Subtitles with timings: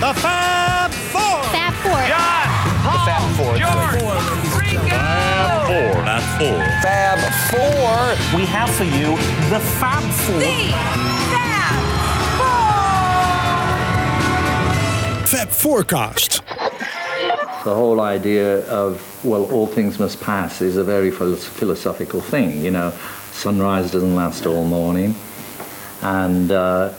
[0.00, 1.42] The Fab Four.
[1.52, 2.00] Fab Four.
[2.08, 2.48] John,
[2.82, 3.52] Paul, Fab Four.
[3.58, 4.00] George,
[4.58, 4.96] Rico.
[5.68, 5.92] Four.
[6.04, 6.58] Fab Four.
[6.80, 7.18] Fab
[7.50, 8.38] Four.
[8.38, 9.16] We have for you
[9.50, 10.38] the Fab Four.
[10.38, 10.72] The
[11.30, 11.76] Fab
[15.20, 15.26] Four.
[15.26, 16.40] Fab Forecast.
[17.64, 22.64] The whole idea of, well, all things must pass is a very phil- philosophical thing.
[22.64, 22.92] You know,
[23.32, 25.14] sunrise doesn't last all morning,
[26.00, 26.94] and, uh,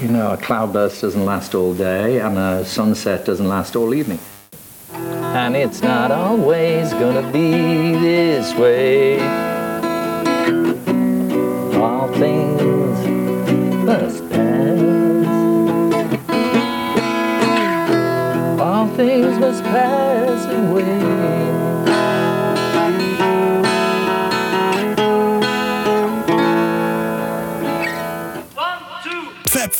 [0.00, 4.18] you know, a cloudburst doesn't last all day, and a sunset doesn't last all evening.
[4.92, 9.20] And it's not always gonna be this way.
[11.76, 13.06] All things
[13.84, 14.80] must pass.
[18.60, 21.43] All things must pass away.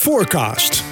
[0.09, 0.85] Forecast.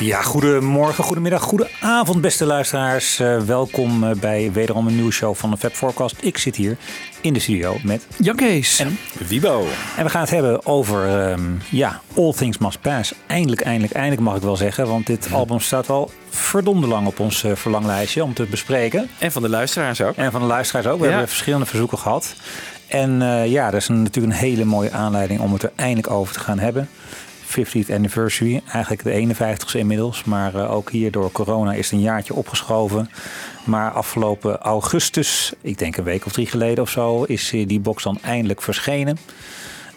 [0.00, 3.18] Ja, goedemorgen, goedemiddag, goedenavond beste luisteraars.
[3.20, 6.16] Eh, welkom eh, bij wederom een nieuwe show van de Fab Forecast.
[6.20, 6.76] Ik zit hier
[7.20, 8.78] in de studio met Jan Kees.
[8.78, 8.98] En,
[9.28, 9.66] Wibo.
[9.96, 11.40] en we gaan het hebben over, ehm,
[11.70, 13.14] ja, All Things Must Pass.
[13.26, 14.86] Eindelijk, eindelijk, eindelijk mag ik wel zeggen.
[14.88, 19.08] Want dit album staat al verdomde lang op ons eh, verlanglijstje om te bespreken.
[19.18, 20.16] En van de luisteraars ook.
[20.16, 20.98] En van de luisteraars ook.
[20.98, 21.10] We Ja.
[21.10, 22.34] hebben verschillende verzoeken gehad.
[22.86, 26.10] En eh, ja, dat is een- natuurlijk een hele mooie aanleiding om het er eindelijk
[26.10, 26.88] over te gaan hebben.
[27.58, 30.24] 50th anniversary, eigenlijk de 51ste inmiddels.
[30.24, 33.10] Maar eh, ook hier door corona is het een jaartje opgeschoven.
[33.64, 37.80] Maar afgelopen augustus, ik denk een week of drie geleden of zo, is eh, die
[37.80, 39.18] box dan eindelijk verschenen.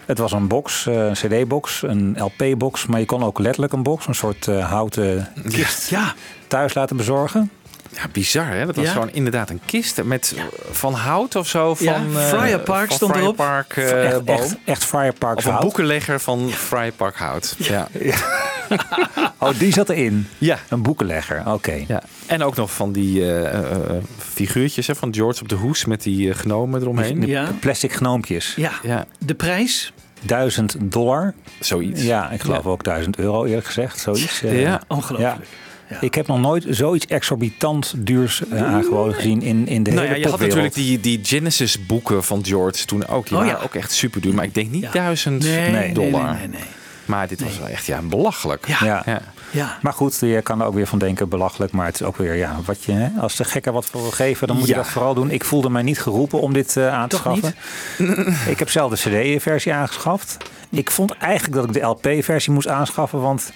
[0.05, 3.83] Het was een box, eh, een cd-box, een LP-box, maar je kon ook letterlijk een
[3.83, 6.13] box, een soort houten kist Ja,
[6.47, 7.51] thuis laten bezorgen.
[8.01, 8.65] Ja bizar hè.
[8.65, 8.91] Dat was Ja.
[8.91, 10.35] gewoon inderdaad een kist met
[10.71, 11.75] van hout of zo.
[11.75, 13.35] Van, Ja, eh, Friar Park stond Friar erop.
[13.37, 17.55] Park, eh, echt, echt, echt Park Of een boekenlegger van Friar Park hout.
[17.57, 17.87] Ja.
[19.39, 20.27] Oh, die zat erin.
[20.37, 20.57] Ja.
[20.69, 21.83] Een boekenlegger, oké.
[21.87, 22.01] ja.
[22.25, 23.59] En ook nog van die eh,
[24.17, 27.19] figuurtjes hè, van George op de hoes met die genomen eromheen.
[27.19, 27.47] De Ja.
[27.59, 28.53] Plastic gnoompjes.
[28.55, 29.93] Ja, Ja, de prijs.
[30.21, 31.33] 1000 dollar.
[31.59, 32.03] zoiets.
[32.03, 33.99] Ja, ik geloof ook 1000 euro eerlijk gezegd.
[33.99, 34.39] Zoiets.
[34.39, 34.81] Ja.
[34.87, 35.35] Ongelooflijk.
[35.35, 35.45] ja.
[36.01, 40.11] Ik heb nog nooit zoiets exorbitant duurs eh, aangeboden gezien in, in de Nou ja,
[40.13, 43.27] hele je had natuurlijk die, die Genesis boeken van George toen ook.
[43.27, 43.63] Die Oh, waren ja.
[43.65, 44.33] ook echt super duur.
[44.33, 44.91] Maar ik denk niet Ja.
[44.91, 46.23] duizend Nee, nee, dollar.
[46.25, 46.59] nee, nee, nee.
[47.05, 48.67] Maar dit was wel echt ja, belachelijk.
[48.67, 48.77] Ja.
[48.83, 49.01] Ja.
[49.05, 49.21] Ja.
[49.51, 49.77] Ja.
[49.81, 51.71] Maar goed, je kan er ook weer van denken, belachelijk.
[51.71, 54.11] Maar het is ook weer, ja, wat je, hè, als de gekken wat voor wil
[54.11, 54.77] geven, dan moet je Ja.
[54.77, 55.31] dat vooral doen.
[55.31, 57.55] Ik voelde mij niet geroepen om dit eh, aan te Toch schaffen.
[58.51, 60.37] ik heb zelf de CD-versie aangeschaft.
[60.69, 63.51] Ik vond eigenlijk dat ik de LP-versie moest aanschaffen, want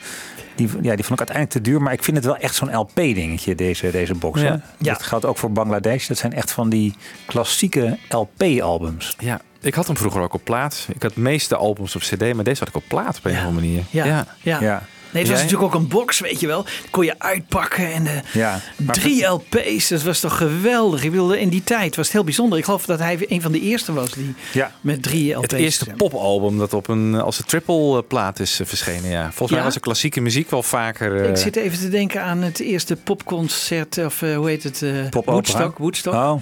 [0.56, 1.82] die, ja, die vond ik uiteindelijk te duur.
[1.82, 4.42] Maar ik vind het wel echt zo'n LP-dingetje, deze, deze box.
[4.42, 4.62] Ja.
[4.78, 4.94] Ja.
[4.94, 6.08] Dat geldt ook voor Bangladesh.
[6.08, 6.96] Dat zijn echt van die
[7.26, 9.16] klassieke LP-albums.
[9.20, 10.88] Ja, ik had hem vroeger ook op plaat.
[10.94, 13.32] Ik had de meeste albums op cd, maar deze had ik op plaat op een
[13.32, 13.38] Ja.
[13.40, 13.84] of andere manier.
[13.90, 14.06] Ja.
[14.42, 14.60] Ja.
[14.60, 14.84] Ja.
[15.12, 16.64] Nee, het was natuurlijk ook een box, weet je wel.
[16.64, 19.88] Die kon je uitpakken en de Ja, maar- drie LP's.
[19.88, 21.04] Dat was toch geweldig.
[21.04, 22.58] Ik wilde in die tijd was het heel bijzonder.
[22.58, 24.72] Ik geloof dat hij een van de eerste was die Ja.
[24.82, 25.42] met drie LP's.
[25.42, 29.10] Het eerste popalbum dat op een als een triple eh, plaat is eh, verschenen.
[29.10, 29.24] Ja.
[29.24, 29.66] Volgens mij Ja?
[29.66, 31.22] was de klassieke muziek wel vaker.
[31.24, 34.82] eh, Ik zit even te denken aan het eerste popconcert, of eh, hoe heet het?
[34.82, 35.32] eh Popopera?
[35.34, 35.78] Woodstock.
[35.78, 36.14] Woodstock.
[36.14, 36.36] Oh,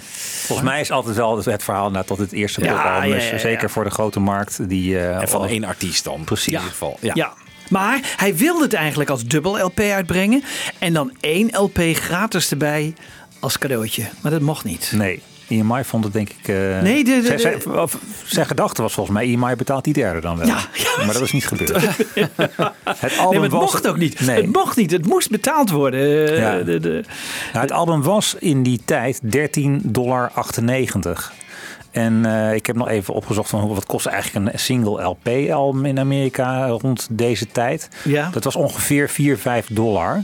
[0.46, 3.30] volgens mij is altijd wel het verhaal naar tot het eerste Ja, popalbum ja, ja,
[3.30, 3.38] ja.
[3.38, 4.68] Zeker voor de grote markt.
[4.68, 6.24] Die, eh, en van één artiest dan.
[6.24, 6.46] Precies.
[6.46, 6.98] In ieder geval.
[7.00, 7.32] Ja.
[7.70, 10.42] Maar hij wilde het eigenlijk als dubbel LP uitbrengen.
[10.78, 12.94] En dan één LP gratis erbij
[13.40, 14.04] als cadeautje.
[14.22, 14.92] Maar dat mocht niet.
[14.94, 16.48] Nee, EMI vond het denk ik...
[16.48, 17.62] eh, Nee, de- de- zijn,
[18.26, 20.46] zijn, gedachte was volgens mij, EMI betaalt die derde dan wel.
[20.46, 21.04] Ja, ja.
[21.04, 21.70] Maar dat is niet gebeurd.
[21.76, 24.20] het album Nee, maar het was- mocht ook niet.
[24.20, 24.36] Nee.
[24.42, 24.90] Het mocht niet.
[24.90, 26.00] Het moest betaald worden.
[26.28, 26.58] Eh, Ja.
[26.58, 27.04] de, de,
[27.52, 29.30] Nou, het album was in die tijd 13,98
[29.82, 30.32] dollar.
[31.90, 35.98] En eh, ik heb nog even opgezocht van wat kost eigenlijk een single LP-album in
[35.98, 37.88] Amerika rond deze tijd.
[38.04, 38.30] Ja.
[38.32, 40.22] Dat was ongeveer 4, 5 dollar.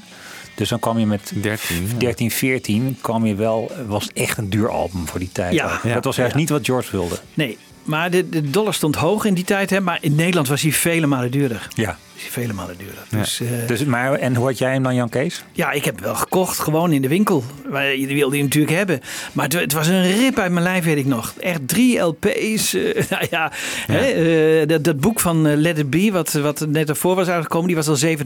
[0.54, 1.91] Dus dan kwam je met 13.
[1.99, 5.53] 13, 14 kwam je wel, was echt een duur album voor die tijd.
[5.53, 5.81] Ja.
[5.82, 7.19] Dat was juist niet wat George wilde.
[7.34, 9.71] nee, maar de, de dollar stond hoog in die tijd.
[9.71, 11.69] Hè, maar in Nederland was hij vele malen duurder.
[11.75, 11.97] Ja.
[12.13, 13.03] Was hij vele malen duurder.
[13.10, 15.43] Dus, eh, Dus, maar, en hoe had jij hem dan, Jan Kees?
[15.53, 17.45] Ja, ik heb hem wel gekocht, gewoon in de winkel.
[17.97, 19.01] Je wilde hem natuurlijk hebben.
[19.33, 21.34] Maar het, het was een rip uit mijn lijf, weet ik nog.
[21.41, 22.75] Echt drie LP's.
[22.75, 23.53] eh, nou ja,
[23.87, 23.99] Hè,
[24.60, 27.77] eh, dat, dat boek van Let It Be, wat, wat net ervoor was uitgekomen, die
[27.77, 28.16] was al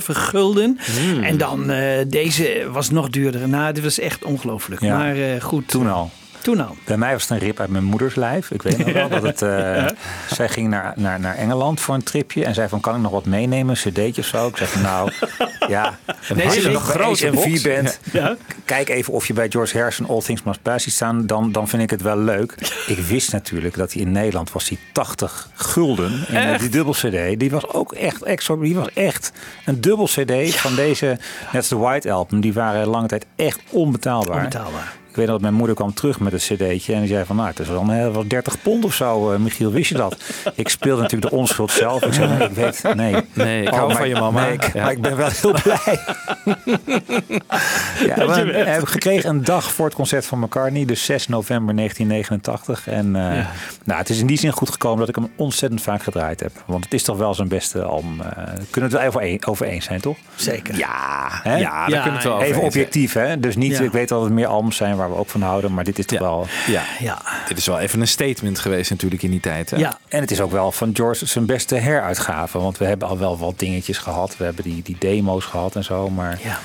[0.00, 0.78] 27,5 gulden.
[1.22, 1.72] En dan
[2.08, 3.48] deze was nog duurder.
[3.48, 4.80] Nou, dit was echt ongelooflijk.
[4.80, 4.96] Ja.
[4.96, 5.68] Maar goed.
[5.68, 6.10] Toen al.
[6.42, 6.76] Toen al.
[6.84, 8.50] Bij mij was het een rip uit mijn moeders lijf.
[8.50, 9.42] Ik weet nog wel dat het.
[9.42, 9.86] eh,
[10.36, 13.10] zij ging naar, naar, naar Engeland voor een tripje en zei van kan ik nog
[13.12, 14.46] wat meenemen, een cd'tje of zo.
[14.46, 15.10] Ik zeg van nou
[15.68, 15.98] ja,
[16.34, 18.36] Nee, als je nog groot en vier bent, Ja.
[18.64, 21.68] kijk even of je bij George Harrison All Things Must Pass ziet staan, dan, dan
[21.68, 22.54] vind ik het wel leuk.
[22.86, 26.92] Ik wist natuurlijk dat hij in Nederland was die 80 gulden in eh, die dubbel
[26.92, 27.38] cd.
[27.38, 29.32] Die was ook echt extra, die was echt
[29.64, 33.60] een dubbel cd van deze, net als de White Album, die waren lange tijd echt
[33.70, 34.36] onbetaalbaar.
[34.36, 34.98] Onbetaalbaar.
[35.10, 37.48] Ik weet dat mijn moeder kwam terug met het cd'tje en die zei van, nou,
[37.48, 39.32] het is wel, een, wel 30 pond of zo.
[39.32, 40.16] eh, Michiel, wist je dat?
[40.54, 42.02] Ik speelde natuurlijk de onschuld zelf.
[42.04, 43.16] Ik zei, nee, ik weet, nee.
[43.32, 44.40] Nee, ik Oh, hou maar- van je mama.
[44.42, 44.82] nee, ik- Ja.
[44.82, 45.98] Maar ik ben wel heel blij.
[48.06, 52.88] ja, we hebben gekregen een dag voor het concert van McCartney, dus 6 november 1989.
[52.88, 53.46] En eh,
[53.84, 56.52] nou, het is in die zin goed gekomen dat ik hem ontzettend vaak gedraaid heb.
[56.66, 58.20] Want het is toch wel zijn beste album.
[58.20, 58.26] eh,
[58.70, 60.16] kunnen we het wel even over eens zijn, toch?
[60.34, 60.76] Zeker.
[60.78, 63.40] Ja, ja, daar Ja, kunnen we het wel over Even objectief, hè?
[63.40, 63.82] Dus niet, Ja.
[63.84, 66.06] ik weet dat er meer albums zijn waar we ook van houden, maar dit is
[66.06, 66.24] toch Ja.
[66.24, 66.46] wel.
[66.66, 66.82] Ja.
[67.00, 67.22] Ja.
[67.48, 69.70] Dit is wel even een statement geweest natuurlijk in die tijd.
[69.70, 69.76] Hè?
[69.76, 69.98] Ja.
[70.08, 72.58] En het is ook wel van George zijn beste heruitgave.
[72.58, 74.36] Want we hebben al wel wat dingetjes gehad.
[74.36, 76.08] We hebben die, die demo's gehad en zo.
[76.10, 76.58] Maar Ja.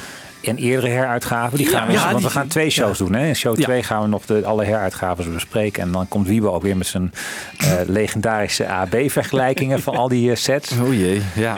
[0.48, 1.94] En eerdere heruitgaven, die Ja, gaan we.
[1.94, 3.14] ja, want die- we gaan twee shows doen.
[3.14, 3.28] Hè?
[3.28, 3.64] In show Ja.
[3.66, 5.82] 2 gaan we nog de, alle heruitgaven bespreken.
[5.84, 7.12] En dan komt Wiebo ook weer met zijn
[7.58, 10.80] eh, legendarische AB-vergelijkingen van al die eh, sets.
[10.80, 11.56] O jee, ja.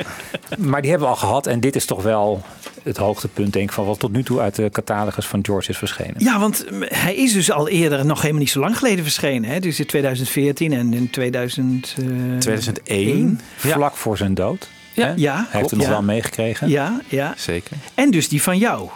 [0.58, 1.48] Maar die hebben we al gehad.
[1.48, 2.42] En dit is toch wel
[2.84, 5.78] het hoogtepunt, denk ik, van wat tot nu toe uit de catalogus van George is
[5.78, 6.14] verschenen.
[6.18, 9.50] Ja, want mm, hij is dus al eerder, nog helemaal niet zo lang geleden verschenen.
[9.50, 9.60] Hè?
[9.60, 13.40] Dus in 2014 en in 2000, eh, 2001.
[13.62, 13.74] Ja.
[13.74, 14.70] Vlak voor zijn dood.
[14.98, 15.06] Ja.
[15.08, 15.14] hè?
[15.16, 15.94] Ja, Hij heeft klopt, het nog ja.
[15.94, 16.70] wel meegekregen.
[16.70, 17.34] Ja, ja.
[17.38, 17.78] Zeker.
[17.94, 18.90] En dus die van jou.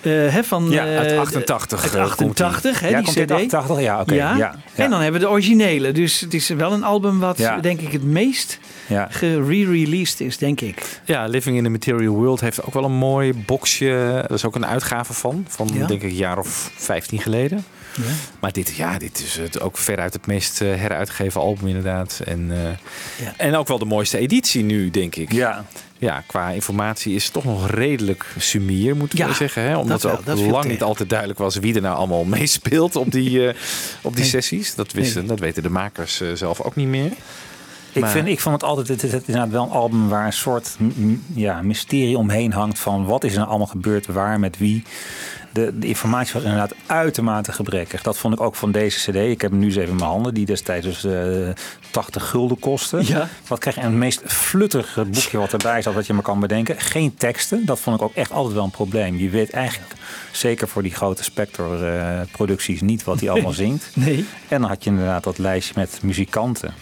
[0.00, 3.04] Eh, hè, van, Ja, eh, uit de- 88, Uit eh, komt 88, hè, ja, die
[3.04, 3.30] komt CD.
[3.30, 3.80] 88?
[3.80, 4.14] Ja, oké.
[4.14, 4.30] ja.
[4.30, 4.54] Ja, ja.
[4.84, 5.92] En dan hebben we de originele.
[5.92, 7.58] Dus het is wel een album wat, Ja.
[7.58, 9.08] denk ik, het meest ja.
[9.10, 11.00] gere-released is, denk ik.
[11.04, 13.90] Ja, Living in the Material World heeft ook wel een mooi boxje.
[14.28, 15.44] Er is ook een uitgave van.
[15.48, 15.86] Van Ja.
[15.86, 17.64] denk ik een jaar of 15 geleden.
[17.96, 18.02] Ja.
[18.40, 22.20] Maar dit, ja, dit is het ook veruit het meest eh, heruitgegeven album inderdaad.
[22.24, 23.32] En, eh, Ja.
[23.36, 25.32] en ook wel de mooiste editie nu, denk ik.
[25.32, 25.64] Ja,
[26.00, 29.62] Ja, qua informatie is het toch nog redelijk sumier, moeten Ja, we zeggen.
[29.62, 29.76] Hè?
[29.76, 33.48] Omdat dat ook lang niet altijd duidelijk was wie er nou allemaal meespeelt op die,
[33.48, 33.54] eh,
[34.02, 34.30] op die Nee.
[34.30, 34.74] sessies.
[34.74, 37.12] Dat, wisten, dat weten de makers zelf ook niet meer.
[37.92, 40.32] ik, Maar- vind, ik vond het altijd, het het inderdaad wel een album waar een
[40.32, 40.76] soort
[41.34, 44.82] ja, mysterie omheen hangt van wat is er nou allemaal gebeurd, waar, met wie.
[45.52, 48.02] De, de informatie was inderdaad uitermate gebrekkig.
[48.02, 49.16] Dat vond ik ook van deze cd.
[49.16, 51.48] Ik heb hem nu eens even in mijn handen, die destijds dus eh
[51.90, 53.00] 80 gulden kostte.
[53.04, 53.28] Ja.
[53.46, 53.82] Wat krijg je?
[53.82, 56.80] En het meest fluttige boekje wat erbij zat, wat je maar kan bedenken.
[56.80, 57.66] Geen teksten.
[57.66, 59.16] Dat vond ik ook echt altijd wel een probleem.
[59.16, 59.92] Je weet eigenlijk,
[60.32, 63.90] zeker voor die grote Spector-producties, niet wat hij allemaal zingt.
[63.94, 64.26] Nee.
[64.48, 66.74] En dan had je inderdaad dat lijstje met muzikanten.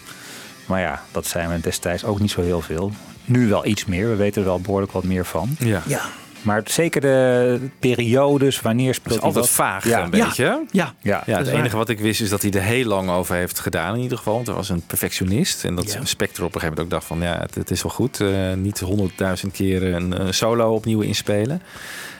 [0.66, 2.92] Maar ja, dat zijn we destijds ook niet zo heel veel.
[3.24, 4.08] Nu wel iets meer.
[4.08, 5.56] We weten er wel behoorlijk wat meer van.
[5.58, 5.82] Ja.
[5.86, 6.02] Ja.
[6.46, 9.54] Maar zeker de periodes, wanneer Het speelt is hij altijd wat?
[9.54, 10.02] vaag Ja.
[10.04, 10.44] een beetje.
[10.70, 10.94] Ja.
[11.02, 11.76] Ja, Ja, Dat het enige waar.
[11.76, 14.34] wat ik wist is dat hij er heel lang over heeft gedaan in ieder geval.
[14.34, 15.64] Want hij was een perfectionist.
[15.64, 16.04] En dat Ja.
[16.04, 17.20] Spectre op een gegeven moment ook dacht van...
[17.20, 18.20] ja, het, het is wel goed.
[18.20, 21.62] eh, niet honderdduizend keer een solo opnieuw inspelen.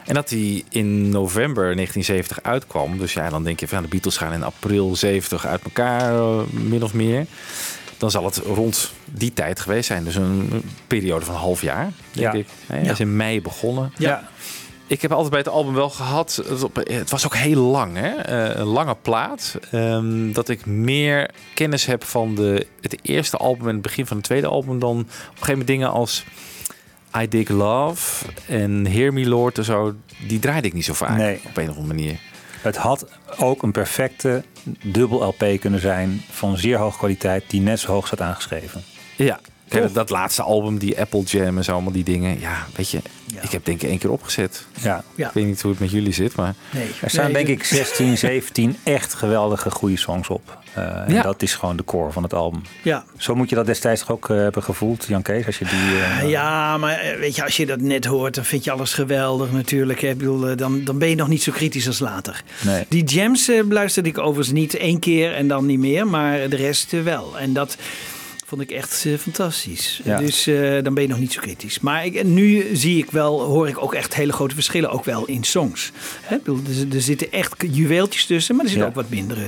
[0.05, 2.97] En dat hij in november 1970 uitkwam.
[2.97, 6.39] Dus ja, dan denk je van de Beatles gaan in april 70 uit elkaar, eh,
[6.51, 7.25] min of meer.
[7.97, 10.03] Dan zal het rond die tijd geweest zijn.
[10.03, 12.39] Dus een periode van een half jaar, denk Ja.
[12.39, 12.47] ik.
[12.65, 13.91] Hij is in mei begonnen.
[13.97, 14.27] Ja.
[14.87, 16.43] Ik heb altijd bij het album wel gehad.
[16.83, 18.07] Het was ook heel lang, hè?
[18.09, 19.57] Eh, een lange plaat.
[19.71, 24.17] ehm, dat ik meer kennis heb van de, het eerste album en het begin van
[24.17, 26.25] het tweede album dan op een gegeven moment dingen als
[27.21, 29.95] I Dig Love en Hear Me Lord en zo.
[30.27, 31.39] Die draaide ik niet zo vaak Nee.
[31.45, 32.19] op een of andere manier.
[32.61, 33.05] Het had
[33.37, 34.43] ook een perfecte
[34.83, 38.83] dubbel LP kunnen zijn van zeer hoge kwaliteit die net zo hoog staat aangeschreven.
[39.15, 39.39] Ja.
[39.69, 42.39] Kijk, dat laatste album, die Apple Jam en zo, allemaal die dingen.
[42.39, 43.01] Ja, weet je,
[43.41, 44.65] ik heb denk ik één keer opgezet.
[44.81, 45.03] Ja.
[45.15, 45.27] Ja.
[45.27, 46.53] Ik weet niet hoe het met jullie zit, maar...
[46.71, 46.89] Nee.
[47.01, 50.57] Er staan Nee, denk de- ik 16, 17 echt geweldige goede songs op.
[50.73, 51.21] Eh, en Ja.
[51.21, 52.61] dat is gewoon de core van het album.
[52.83, 53.03] Ja.
[53.17, 56.01] Zo moet je dat destijds toch ook eh, hebben gevoeld, Jan Kees, als je die...
[56.23, 59.51] eh, Ja, maar weet je, als je dat net hoort, dan vind je alles geweldig
[59.51, 60.01] natuurlijk.
[60.01, 60.07] hè.
[60.09, 62.43] Ik bedoel, dan, dan ben je nog niet zo kritisch als later.
[62.61, 62.85] Nee.
[62.89, 66.55] Die jams eh, beluisterde ik overigens niet één keer en dan niet meer, maar de
[66.55, 67.37] rest wel.
[67.39, 67.77] En dat
[68.47, 70.01] vond ik echt eh, fantastisch.
[70.03, 70.17] Ja.
[70.19, 71.79] Dus eh, dan ben je nog niet zo kritisch.
[71.79, 75.25] Maar ik, nu zie ik wel, hoor ik ook echt hele grote verschillen, ook wel
[75.25, 75.91] in songs.
[76.21, 78.95] Hè, er, er zitten echt juweeltjes tussen, maar er zitten Ja.
[78.95, 79.45] ook wat mindere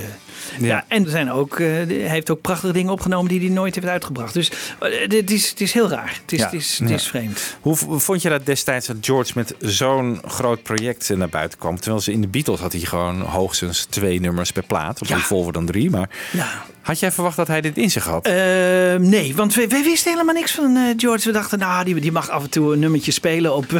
[0.60, 0.66] Ja.
[0.68, 0.86] Ja.
[0.88, 3.88] en er zijn ook, eh, hij heeft ook prachtige dingen opgenomen die hij nooit heeft
[3.88, 4.34] uitgebracht.
[4.34, 6.20] Dus eh, het, is, het is heel raar.
[6.22, 6.46] Het is, Ja.
[6.46, 7.58] het is, is vreemd.
[7.62, 11.80] Hoe vond je dat destijds dat George met zo'n groot project eh, naar buiten kwam?
[11.80, 15.02] Terwijl ze in de Beatles had hij gewoon hoogstens twee nummers per plaat.
[15.02, 15.18] Of Ja.
[15.52, 15.90] Dan drie.
[15.90, 16.48] Maar Ja.
[16.82, 18.26] had jij verwacht dat hij dit in zich had?
[18.28, 18.34] Eh,
[18.96, 21.28] nee, want wij, wij wisten helemaal niks van George.
[21.28, 23.74] We dachten, nou, die, die mag af en toe een nummertje spelen op.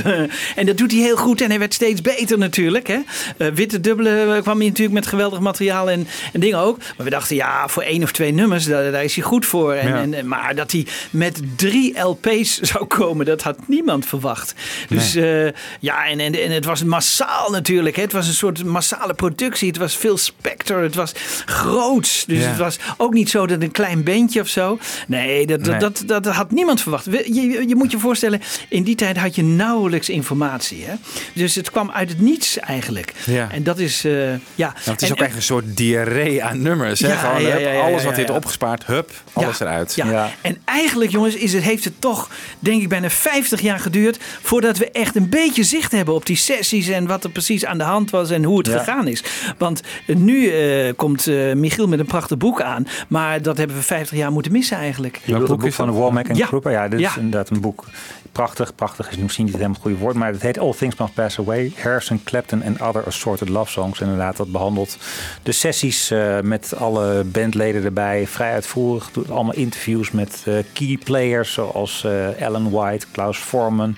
[0.56, 1.42] en dat doet hij heel goed.
[1.42, 2.88] En hij werd steeds beter natuurlijk.
[2.88, 3.00] Hè?
[3.54, 6.78] Witte dubbele kwam hij natuurlijk met geweldig materiaal en, en dingen ook.
[6.78, 9.74] Maar we dachten, ja, voor één of twee nummers, daar, daar is hij goed voor.
[9.74, 10.18] En, Ja.
[10.18, 14.54] en, maar dat hij met drie LP's zou komen, dat had niemand verwacht.
[14.90, 15.46] Dus eh,
[15.80, 17.96] ja, en, en, en het was massaal natuurlijk.
[17.96, 18.02] Hè?
[18.02, 19.68] Het was een soort massale productie.
[19.68, 20.82] Het was veel Spectre.
[20.82, 21.12] Het was
[21.46, 22.26] groots.
[22.28, 22.48] Dus Ja.
[22.50, 24.80] het was ook niet zo dat een klein bandje of zo.
[25.08, 25.80] Nee, dat, dat, Nee.
[25.80, 27.06] dat, dat had niemand verwacht.
[27.06, 30.84] Je, je, je moet je voorstellen, in die tijd had je nauwelijks informatie.
[30.86, 30.94] Hè?
[31.34, 33.14] Dus het kwam uit het niets eigenlijk.
[33.26, 33.52] Ja.
[33.52, 34.38] En dat is, eh, ja.
[34.56, 37.00] Nou, het is En- ook echt een soort diarree aan nummers.
[37.00, 37.08] Hè?
[37.08, 38.28] Ja, Gewoon, ja, hup, ja, ja, alles ja, wat hij ja.
[38.32, 39.96] had opgespaard, hup, alles Ja, eruit.
[39.96, 40.06] Ja.
[40.12, 40.30] Ja.
[40.42, 42.30] En eigenlijk, jongens, is het, heeft het toch,
[42.60, 44.18] denk ik, bijna 50 jaar geduurd.
[44.42, 46.88] voordat we echt een beetje zicht hebben op die sessies.
[46.88, 48.78] en wat er precies aan de hand was en hoe het Ja.
[48.78, 49.24] gegaan is.
[49.58, 52.88] Want nu eh, komt eh, Michiel met een prachtig boek aan.
[53.08, 55.16] maar dat hebben we 50 jaar moeten missen eigenlijk.
[55.16, 55.94] Je bedoelt boek het boek is van de?
[55.94, 56.46] Womack en Ja.
[56.48, 56.70] Krupa?
[56.70, 57.10] Ja, dit Ja.
[57.10, 57.86] is inderdaad een boek.
[58.32, 61.14] Prachtig, prachtig is misschien niet helemaal het goede woord, maar het heet All Things Must
[61.14, 61.72] Pass Away.
[61.82, 64.00] Harrison Clapton and Other Assorted Love Songs.
[64.00, 64.98] En inderdaad, dat behandelt
[65.44, 68.28] de sessies eh, met alle bandleden erbij.
[68.28, 69.12] Vrij uitvoerig.
[69.12, 73.96] Doet allemaal interviews met eh, key players zoals eh, Alan White, Klaus Forman.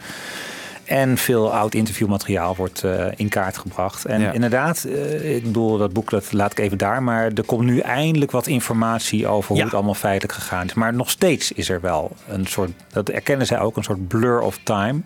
[0.83, 2.83] En veel oud interviewmateriaal wordt
[3.15, 4.05] in kaart gebracht.
[4.05, 4.31] En Ja.
[4.31, 4.87] inderdaad,
[5.23, 7.03] ik bedoel, dat boek dat laat ik even daar.
[7.03, 10.73] Maar er komt nu eindelijk wat informatie over hoe het allemaal feitelijk gegaan is.
[10.73, 14.39] Maar nog steeds is er wel een soort, dat erkennen zij ook, een soort blur
[14.41, 15.01] of time.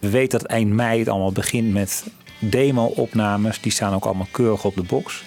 [0.00, 2.04] We weten dat eind mei het allemaal begint met
[2.40, 3.60] demo-opnames.
[3.60, 5.24] Die staan ook allemaal keurig op de box.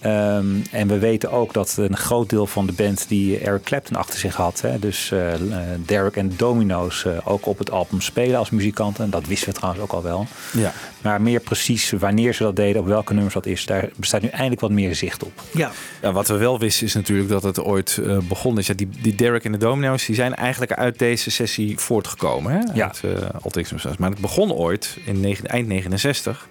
[0.00, 3.96] Ehm, en we weten ook dat een groot deel van de band die Eric Clapton
[3.96, 5.40] achter zich had, hè, dus eh, eh,
[5.86, 9.04] Derek en Domino's, eh, ook op het album spelen als muzikanten.
[9.04, 10.26] En dat wisten we trouwens ook al wel.
[10.52, 10.72] Ja.
[11.02, 14.28] Maar meer precies wanneer ze dat deden, op welke nummers dat is, daar bestaat nu
[14.28, 15.42] eindelijk wat meer zicht op.
[15.52, 15.70] Ja,
[16.02, 18.66] Ja, wat we wel wisten is natuurlijk dat het ooit eh, begonnen is.
[18.66, 22.52] Ja, die, die Derek en de Domino's die zijn eigenlijk uit deze sessie voortgekomen.
[22.52, 22.58] Hè?
[22.74, 22.84] Ja.
[22.86, 23.92] Uit, eh.
[23.98, 26.48] Maar het begon ooit in negen- eind 69.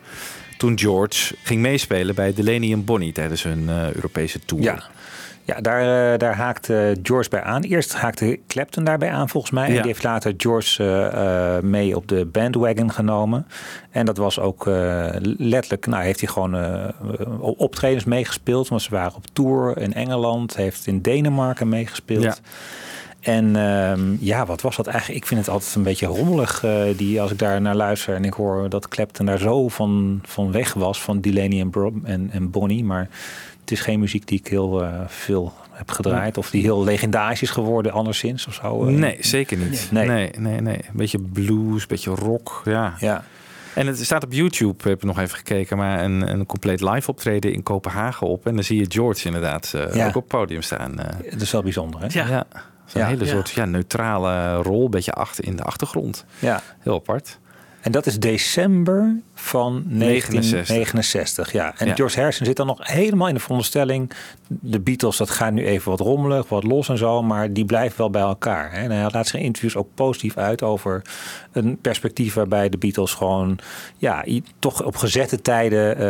[0.59, 4.63] Toen George ging meespelen bij Delaney en Bonnie tijdens hun eh, Europese tour.
[4.63, 4.83] Ja,
[5.43, 7.61] ja daar, eh, daar haakte George bij aan.
[7.61, 9.65] Eerst haakte Clapton daarbij aan volgens mij.
[9.65, 13.47] En die heeft later George eh, eh, mee op de bandwagon genomen.
[13.91, 16.87] En dat was ook eh, letterlijk, nou heeft hij gewoon eh,
[17.39, 18.67] op optredens meegespeeld.
[18.67, 20.55] Want ze waren op tour in Engeland.
[20.55, 22.23] Heeft in Denemarken meegespeeld.
[22.23, 22.35] Ja.
[23.19, 25.19] En ehm, ja, wat was dat eigenlijk?
[25.21, 26.63] Ik vind het altijd een beetje rommelig.
[26.63, 30.19] eh, die, als ik daar naar luister en ik hoor dat Clapton daar zo van,
[30.25, 31.01] van weg was.
[31.01, 32.83] Van Delaney en, Bro- en, en Bonnie.
[32.83, 33.09] Maar
[33.61, 36.37] het is geen muziek die ik heel eh, veel heb gedraaid.
[36.37, 38.85] Of die heel legendarisch is geworden anderszins of zo.
[38.85, 38.93] eh.
[38.93, 39.87] Nee, zeker niet.
[39.91, 40.07] Nee.
[40.07, 40.29] Nee.
[40.37, 42.61] Nee, nee, Een beetje blues, een beetje rock.
[42.65, 42.93] Ja.
[42.99, 43.23] Ja,
[43.73, 47.09] En het staat op YouTube, heb ik nog even gekeken, maar een, een compleet live
[47.11, 48.45] optreden in Kopenhagen op.
[48.47, 50.07] En dan zie je George inderdaad eh, Ja.
[50.07, 50.99] ook op het podium staan.
[50.99, 51.31] eh.
[51.31, 52.07] dat is wel bijzonder hè?
[52.11, 52.27] Ja.
[52.27, 52.45] ja.
[52.89, 53.07] Zo'n Ja.
[53.07, 53.31] hele Ja.
[53.31, 56.25] soort ja, neutrale rol, een beetje achter in de achtergrond.
[56.39, 56.61] Ja.
[56.79, 57.39] Heel apart.
[57.81, 60.67] En dat is december van 69.
[60.67, 61.51] 1969.
[61.51, 61.73] Ja.
[61.77, 61.95] En Ja.
[61.95, 64.11] George Harrison zit dan nog helemaal in de veronderstelling.
[64.47, 67.21] De Beatles, dat gaat nu even wat rommelig, wat los en zo.
[67.23, 68.71] Maar die blijven wel bij elkaar.
[68.71, 68.81] Hè.
[68.81, 71.01] En hij laat zijn interviews ook positief uit over
[71.51, 73.59] een perspectief waarbij de Beatles gewoon
[73.97, 74.25] ja,
[74.59, 76.01] toch op gezette tijden eh,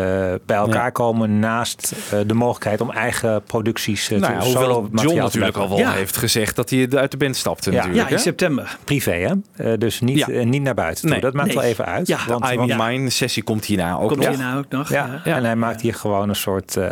[0.45, 0.89] bij elkaar Ja.
[0.89, 1.39] komen.
[1.39, 5.77] Naast eh, de mogelijkheid om eigen producties uh, Nou te hoewel John natuurlijk al wel
[5.77, 5.91] Ja.
[5.91, 7.75] heeft gezegd dat hij uit de band stapte Ja.
[7.75, 8.03] natuurlijk.
[8.05, 8.21] ja in hè?
[8.21, 8.77] september.
[8.83, 9.33] Privé, hè?
[9.71, 10.43] Eh, dus niet, Ja.
[10.43, 11.11] niet naar buiten toe.
[11.11, 11.21] Nee.
[11.21, 11.57] Dat maakt Nee.
[11.59, 12.07] Wel even uit.
[12.07, 12.19] Ja.
[12.27, 14.37] want, want- Mine sessie komt hierna ook Komt nog.
[14.37, 14.89] nou ook nog?
[14.89, 16.77] Ja, en hij maakt hier gewoon een soort.
[16.77, 16.91] eh,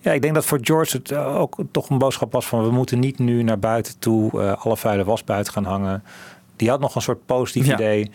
[0.00, 2.70] ja, ik denk dat voor George het eh, ook toch een boodschap was van we
[2.70, 6.02] moeten niet nu naar buiten toe eh, alle vuile was buiten gaan hangen.
[6.56, 8.10] Die had nog een soort positief idee.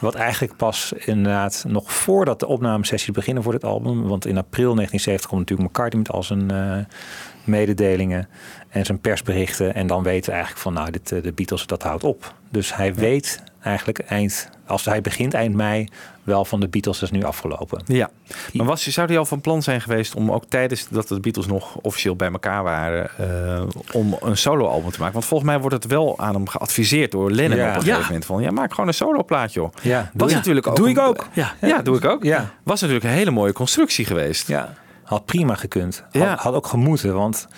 [0.00, 4.02] Wat eigenlijk pas inderdaad nog voordat de opnamesessie beginnen voor dit album.
[4.08, 6.86] Want in april 1970 komt natuurlijk McCartney met al zijn
[7.44, 8.28] mededelingen
[8.68, 9.74] en zijn persberichten.
[9.74, 12.34] En dan weten we eigenlijk van nou, dit, de Beatles, dat houdt op.
[12.50, 15.88] Dus hij weet eigenlijk eind, als hij begint eind mei,
[16.22, 17.82] wel van de Beatles is nu afgelopen.
[17.86, 18.10] Ja,
[18.52, 21.46] maar was, zou hij al van plan zijn geweest om ook tijdens dat de Beatles
[21.46, 23.62] nog officieel bij elkaar waren, eh,
[23.92, 25.14] om een solo-album te maken?
[25.14, 27.68] Want volgens mij wordt het wel aan hem geadviseerd door Lennon Ja.
[27.68, 27.86] op een Ja.
[27.86, 29.72] gegeven moment van, ja, maak gewoon een solo-plaat, joh.
[29.82, 30.36] Ja, Was Ja.
[30.36, 30.76] natuurlijk ook.
[30.76, 31.26] Doe ik een- ook.
[31.32, 31.54] Ja.
[31.60, 32.22] Ja, doe ik ook.
[32.24, 32.50] Ja.
[32.62, 34.48] Was natuurlijk een hele mooie constructie geweest.
[34.48, 36.02] Ja, had prima gekund.
[36.12, 36.36] Had, Ja.
[36.40, 37.48] had ook gemoeten, want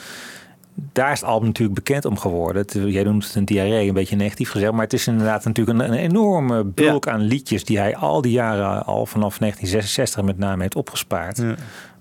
[0.75, 2.63] daar is het album natuurlijk bekend om geworden.
[2.63, 4.73] Het, jij noemt het een diarree, een beetje negatief gezegd.
[4.73, 7.65] Maar het is inderdaad natuurlijk een, een enorme bulk aan liedjes...
[7.65, 11.37] die hij al die jaren, al vanaf 1966 met name, heeft opgespaard.
[11.39, 11.55] Ja.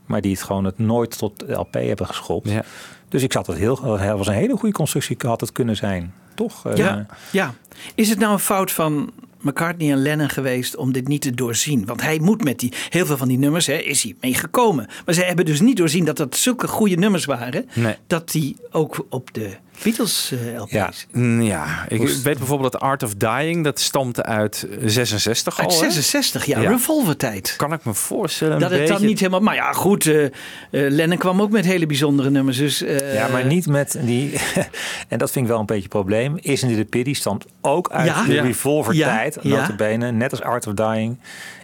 [0.05, 2.49] maar die het gewoon het nooit tot LP hebben geschopt.
[2.49, 2.63] Ja.
[3.09, 6.13] Dus ik zat het heel, het was een hele goede constructie, had het kunnen zijn.
[6.33, 6.65] Toch?
[6.65, 7.53] Eh, Ja, ja.
[7.95, 9.11] Is het nou een fout van
[9.41, 11.86] McCartney en Lennon geweest om dit niet te doorzien?
[11.86, 14.88] Want hij moet met die, heel veel van die nummers, hè, is hij meegekomen.
[15.05, 17.69] Maar ze hebben dus niet doorzien dat dat zulke goede nummers waren.
[17.74, 17.96] Nee.
[18.08, 20.71] Dat die ook op de Beatles eh, LP's.
[20.71, 20.91] Ja.
[21.12, 25.63] Mm, Ja, ik weet bijvoorbeeld dat Art of Dying, dat stamt uit 66 al.
[25.63, 25.77] Uit hè?
[25.91, 26.69] 66, ja, Ja.
[26.69, 27.53] Revolver tijd.
[27.57, 28.53] Kan ik me voorstellen.
[28.53, 29.39] een Dat het dan niet helemaal.
[29.41, 30.05] Maar ja, goed.
[30.05, 30.31] eh eh,
[30.71, 32.57] Lennon kwam ook met hele bijzondere nummers.
[32.57, 34.33] Dus, eh, Ja, maar niet met die.
[35.09, 36.38] en dat vind ik wel een beetje een probleem.
[36.41, 38.24] Is in de Pity stamt ook uit Ja.
[38.24, 38.41] de Ja.
[38.43, 39.59] Revolver tijd, Ja.
[39.59, 41.19] notabene, net als Art of Dying.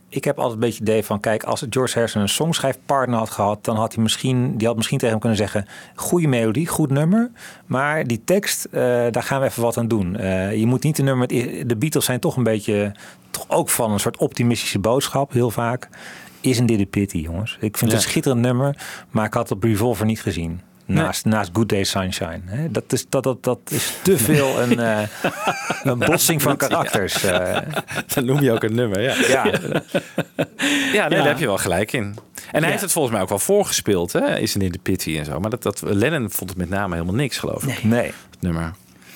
[0.09, 3.29] Ik heb altijd een beetje het idee van, kijk, als George Harrison een songschrijfpartner had
[3.29, 6.89] gehad, dan had hij misschien, die had misschien tegen hem kunnen zeggen, goede melodie, goed
[6.89, 7.31] nummer,
[7.65, 8.81] maar die tekst, eh,
[9.11, 10.15] daar gaan we even wat aan doen.
[10.15, 11.27] Eh, je moet niet de nummer,
[11.67, 12.91] de Beatles zijn toch een beetje,
[13.29, 15.89] toch ook van een soort optimistische boodschap, heel vaak.
[16.41, 17.57] Isn't dit a pity, jongens?
[17.59, 18.77] Ik vind het een schitterend nummer,
[19.09, 20.61] maar ik had op Revolver niet gezien.
[20.85, 22.41] Naast, naast Good Day Sunshine.
[22.45, 22.71] Hè?
[22.71, 24.99] Dat, is, dat, dat, dat is te veel een, eh,
[25.83, 27.23] een botsing van karakters.
[27.23, 27.57] eh.
[28.13, 29.15] Dan noem je ook een nummer, ja.
[29.27, 29.43] ja.
[30.93, 32.15] Ja, nee, daar heb je wel gelijk in.
[32.51, 34.37] En hij heeft het volgens mij ook wel voorgespeeld, hè?
[34.39, 35.39] Is in de Pity en zo.
[35.39, 37.83] Maar dat, dat, Lennon vond het met name helemaal niks, geloof ik.
[37.83, 38.01] Nee.
[38.01, 38.05] Nee.
[38.31, 38.73] Het nummer.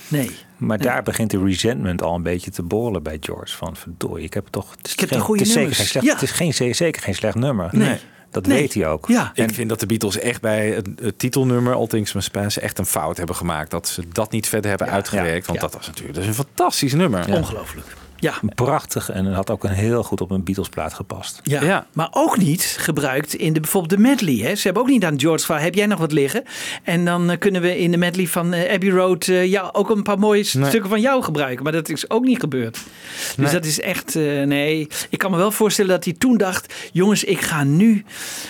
[0.08, 0.32] Nee.
[0.58, 3.56] Maar daar begint de resentment al een beetje te borrelen bij George.
[3.58, 4.72] Van verdorie, ik heb toch.
[4.78, 5.92] Het is, Ik heb geen, toch goede het is zeker nummers?
[5.92, 6.14] geen slecht, Ja.
[6.14, 6.22] Het
[6.54, 7.70] is geen, zeker geen slecht nummer.
[7.72, 7.98] Nee.
[8.32, 8.58] Dat Nee.
[8.60, 9.08] weet hij ook.
[9.08, 9.32] Ja.
[9.34, 12.78] Ik vind dat de Beatles echt bij het, het titelnummer All Things Must Pass echt
[12.78, 13.72] een fout hebben gemaakt.
[13.72, 15.46] Dat ze dat niet verder hebben uitgewerkt.
[15.48, 15.66] Want ja.
[15.66, 17.34] dat was natuurlijk dat is een fantastisch nummer.
[17.34, 17.88] Ongelooflijk.
[18.20, 18.34] Ja.
[18.56, 21.40] Prachtig en het had ook een heel goed op een Beatles plaat gepast.
[21.44, 21.64] Ja.
[21.64, 21.86] Ja.
[21.94, 24.36] maar ook niet gebruikt in de, bijvoorbeeld de medley.
[24.36, 24.56] Hè.
[24.56, 26.44] Ze hebben ook niet aan George gevraagd, heb jij nog wat liggen?
[26.84, 29.90] En dan eh, kunnen we in de medley van eh, Abbey Road eh, ja, ook
[29.90, 30.68] een paar mooie Nee.
[30.70, 31.64] stukken van jou gebruiken.
[31.64, 32.74] Maar dat is ook niet gebeurd.
[32.74, 33.52] Dus Nee.
[33.52, 34.88] dat is echt, eh, nee.
[35.10, 38.04] Ik kan me wel voorstellen dat hij toen dacht, jongens, ik ga nu,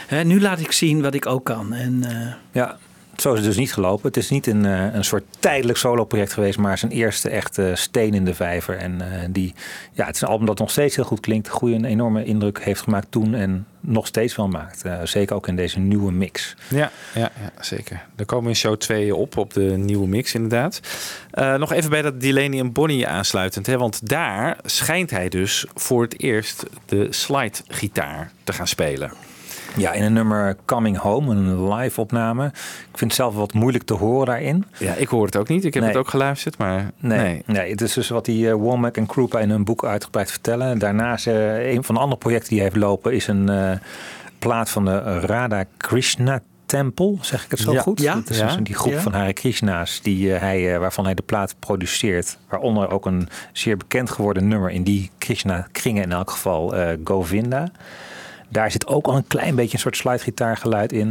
[0.07, 1.73] hè, nu laat ik zien wat ik ook kan.
[1.73, 2.77] En eh, Ja,
[3.21, 4.07] zo is het dus niet gelopen.
[4.07, 8.13] Het is niet een, eh, een soort tijdelijk solo-project geweest, maar zijn eerste echte steen
[8.13, 8.77] in de vijver.
[8.77, 9.53] En eh, die,
[9.91, 12.63] ja, het is een album dat nog steeds heel goed klinkt, goede, een enorme indruk
[12.63, 14.83] heeft gemaakt toen en nog steeds wel maakt.
[14.83, 16.55] Eh, zeker ook in deze nieuwe mix.
[16.67, 18.05] Ja, ja, ja, zeker.
[18.15, 20.79] Daar komen in show 2 op, op de nieuwe mix inderdaad.
[21.57, 23.65] Nog even bij dat Delaney en Bonnie aansluitend.
[23.65, 29.11] Hè, want daar schijnt hij dus voor het eerst de slide-gitaar te gaan spelen.
[29.75, 32.45] Ja, in een nummer Coming Home, een live opname.
[32.91, 34.65] Ik vind het zelf wat moeilijk te horen daarin.
[34.77, 35.65] Ja, ik hoor het ook niet.
[35.65, 35.91] Ik heb Nee.
[35.91, 37.43] het ook geluisterd, maar Nee, nee.
[37.45, 37.71] nee.
[37.71, 40.79] het is dus wat die uh, Womack en Krupa in hun boek uitgebreid vertellen.
[40.79, 43.71] Daarnaast, eh, een van de andere projecten die hij heeft lopen, is een eh,
[44.39, 47.81] plaat van de Radha Krishna Temple, zeg ik het zo Ja.
[47.81, 48.01] goed?
[48.01, 48.13] Ja.
[48.13, 48.45] Dat is Ja.
[48.45, 48.99] dus die groep Ja.
[48.99, 52.37] van Hare Krishna's die, hij, waarvan hij de plaat produceert.
[52.49, 56.73] Waaronder ook een zeer bekend geworden nummer in die Krishna-kringen in elk geval,
[57.03, 57.71] Govinda.
[58.49, 61.09] Daar zit ook al een klein beetje een soort slidegitaargeluid in.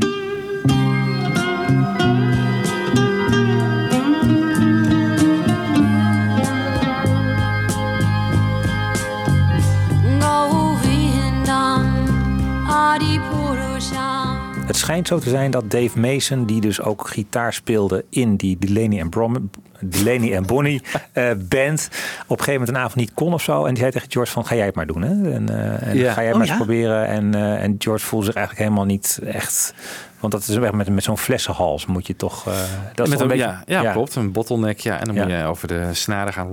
[14.69, 18.59] Het schijnt zo te zijn dat Dave Mason, die dus ook gitaar speelde in die
[18.59, 19.51] Delaney en, Brom,
[19.81, 21.89] Delaney en Bonnie eh, band,
[22.27, 23.65] op een gegeven moment een avond niet kon of zo.
[23.65, 25.03] En die zei tegen George van, ga jij het maar doen.
[25.03, 25.33] Hè?
[25.33, 26.13] En, eh, en Ja.
[26.13, 26.53] ga jij Oh, maar ja?
[26.53, 27.07] eens proberen.
[27.07, 29.75] En, eh, en George voelde zich eigenlijk helemaal niet echt...
[30.21, 32.47] Want dat is echt met, met zo'n flessenhals moet je toch...
[32.47, 32.53] eh,
[32.95, 34.15] dat is Met toch een, een ja, beetje, ja, klopt.
[34.15, 34.99] Een bottleneck, ja.
[34.99, 35.23] En dan Ja.
[35.23, 36.49] moet je over de snaren gaan.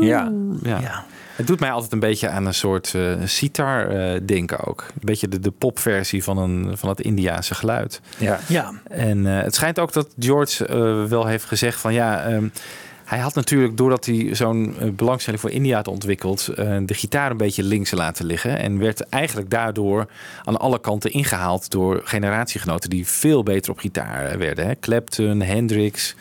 [0.00, 0.32] Ja.
[0.62, 1.04] ja.
[1.38, 4.86] Het doet mij altijd een beetje aan een soort eh sitar eh, denken ook.
[4.88, 8.00] Een beetje de, de popversie van, een, van het Indiaanse geluid.
[8.16, 8.38] Ja.
[8.48, 8.72] ja.
[8.90, 12.24] En eh, het schijnt ook dat George eh, wel heeft gezegd van ja...
[12.24, 12.48] ehm,
[13.04, 17.36] hij had natuurlijk, doordat hij zo'n belangstelling voor India had ontwikkeld, eh, de gitaar een
[17.36, 18.58] beetje links laten liggen.
[18.58, 20.06] En werd eigenlijk daardoor
[20.44, 24.66] aan alle kanten ingehaald door generatiegenoten die veel beter op gitaar werden.
[24.66, 24.74] Hè?
[24.80, 26.14] Clapton, Hendrix,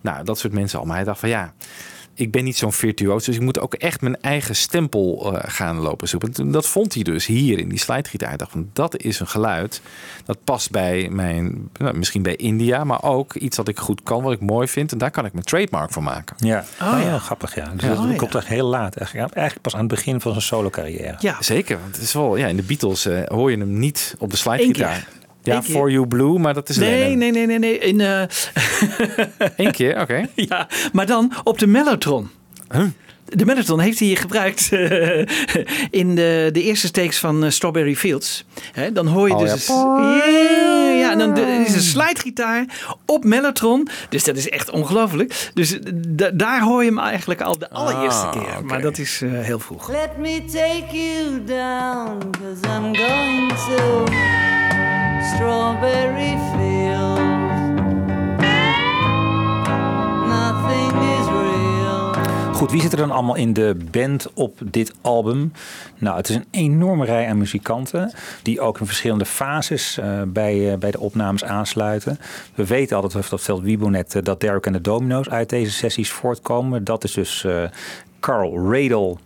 [0.00, 0.96] nou dat soort mensen allemaal.
[0.96, 1.52] Hij dacht van ja,
[2.14, 5.76] ik ben niet zo'n virtuoos, dus ik moet ook echt mijn eigen stempel eh, gaan
[5.78, 6.32] lopen zoeken.
[6.34, 8.28] En Dat vond hij dus hier in die slidegitaar.
[8.28, 9.80] Hij dacht van dat is een geluid
[10.24, 14.22] dat past bij mijn, nou, misschien bij India, maar ook iets wat ik goed kan,
[14.22, 14.92] wat ik mooi vind.
[14.92, 16.36] En daar kan ik mijn trademark van maken.
[16.38, 16.64] Ja.
[16.80, 17.06] Oh, Nou ja.
[17.06, 17.70] ja, grappig ja.
[17.74, 17.88] Dus Ja.
[17.88, 18.16] dat Oh, ja.
[18.16, 18.96] komt echt heel laat.
[18.96, 21.16] Eigenlijk eigenlijk pas aan het begin van zijn solo carrière.
[21.18, 21.36] ja.
[21.40, 24.30] Zeker, want het is wel, ja, in de Beatles eh, hoor je hem niet op
[24.30, 25.08] de slidegitaar.
[25.44, 25.70] Ja, Eén keer.
[25.74, 27.18] For You Blue, maar dat is Nee, Lennon.
[27.18, 27.78] nee, nee, nee, nee.
[27.78, 28.22] In, eh,
[29.66, 30.28] Eén keer, oké.
[30.48, 32.30] ja, maar dan op de Mellotron.
[32.72, 32.84] Huh?
[33.24, 35.18] De Mellotron heeft hij gebruikt eh,
[35.90, 38.44] in de, de eerste takes van eh, Strawberry Fields.
[38.72, 39.66] Hè, dan hoor je Oh, dus...
[39.66, 40.24] ja.
[40.24, 42.64] Ja, ja, en dan de- is een slidegitaar
[43.06, 43.88] op Mellotron.
[44.08, 45.50] Dus dat is echt ongelooflijk.
[45.54, 48.64] Dus da- daar hoor je hem eigenlijk al de allereerste Ah, keer.
[48.64, 49.88] Maar dat is eh, heel vroeg.
[49.90, 54.04] Let me take you down, cause I'm going to
[55.24, 57.20] strawberry fields.
[60.26, 62.14] Nothing is real.
[62.52, 65.52] Goed, wie zit er dan allemaal in de band op dit album?
[65.98, 70.72] Nou, het is een enorme rij aan muzikanten die ook in verschillende fases eh, bij,
[70.72, 72.18] eh, bij de opnames aansluiten.
[72.54, 75.72] We weten altijd, dat vertelt Wiebo net, eh, dat Derek en de Domino's uit deze
[75.72, 76.84] sessies voortkomen.
[76.84, 77.46] Dat is dus
[78.24, 79.18] Carl Radel,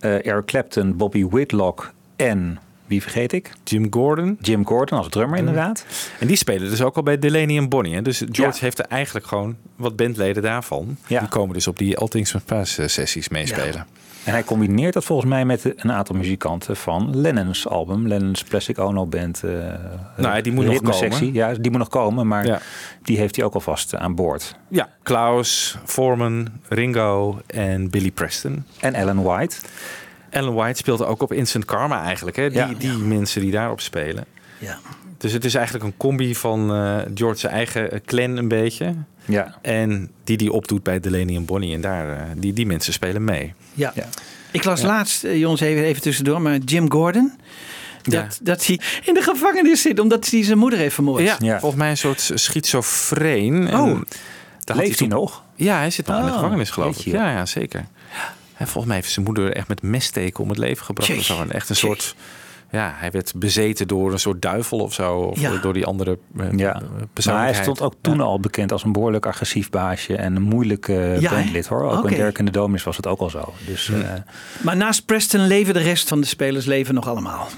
[0.00, 3.50] eh, Eric Clapton, Bobby Whitlock en, wie vergeet ik?
[3.64, 4.38] Jim Gordon.
[4.40, 5.86] Jim Gordon als drummer inderdaad.
[6.20, 7.94] En die spelen dus ook al bij Delaney en Bonnie.
[7.94, 8.02] Hè?
[8.02, 8.60] Dus George Ja.
[8.64, 10.96] heeft er eigenlijk gewoon wat bandleden daarvan.
[11.06, 11.20] Ja.
[11.20, 13.86] Die komen dus op die All Things Pass eh, sessies meespelen.
[14.24, 18.06] En hij combineert dat volgens mij met een aantal muzikanten van Lennon's album.
[18.08, 19.42] Lennon's Plastic Ono Band.
[19.44, 19.50] eh,
[20.16, 21.32] Nou die moet nog komen.
[21.32, 22.62] Ja, die moet nog komen, maar
[23.02, 24.56] die heeft hij ook alvast aan boord.
[24.68, 28.64] Ja, Klaus, Foreman, Ringo en Billy Preston.
[28.80, 29.56] En Ellen White.
[30.36, 32.36] Ellen White speelde ook op Instant Karma eigenlijk.
[32.36, 32.48] Hè?
[32.48, 32.70] Die, Ja.
[32.78, 34.24] die mensen die daarop spelen.
[34.58, 34.78] Ja.
[35.18, 38.94] Dus het is eigenlijk een combi van eh George's eigen clan een beetje.
[39.24, 39.58] Ja.
[39.62, 41.74] En die die opdoet bij Delaney en Bonnie.
[41.74, 43.54] En daar, eh, die, die mensen spelen mee.
[43.74, 43.92] Ja.
[43.94, 44.08] Ja.
[44.50, 47.32] Ik las laatst, eh, jongens, even, even tussendoor, maar Jim Gordon.
[48.02, 48.28] Dat, Ja.
[48.42, 51.22] dat hij in de gevangenis zit omdat hij zijn moeder heeft vermoord.
[51.22, 51.58] Ja, Ja.
[51.60, 53.68] volgens mij een soort schizofreen.
[53.68, 54.00] En Oh.
[54.64, 55.42] had Leeft hij toen- nog?
[55.54, 57.04] Ja, hij zit nog in de Oh, gevangenis, geloof ik.
[57.04, 57.84] Ja, ja, zeker.
[58.56, 61.16] En volgens mij heeft zijn moeder echt met messteken om het leven gebracht.
[61.16, 61.40] Of zo.
[61.40, 62.14] En Echt een soort...
[62.70, 65.16] Ja, hij werd bezeten door een soort duivel of zo.
[65.16, 65.56] Of Ja.
[65.56, 66.74] door die andere eh, Ja.
[67.14, 68.22] eh, Maar hij stond ook toen Ja.
[68.22, 71.36] al bekend als een behoorlijk agressief baasje en een moeilijke Ja, hè?
[71.36, 71.82] bandlid hoor.
[71.90, 72.08] Ook Oké.
[72.08, 73.52] in Dirk en de was het ook al zo.
[73.66, 73.98] Dus eh,
[74.62, 77.48] Maar naast Preston leven de rest van de spelers leven nog allemaal.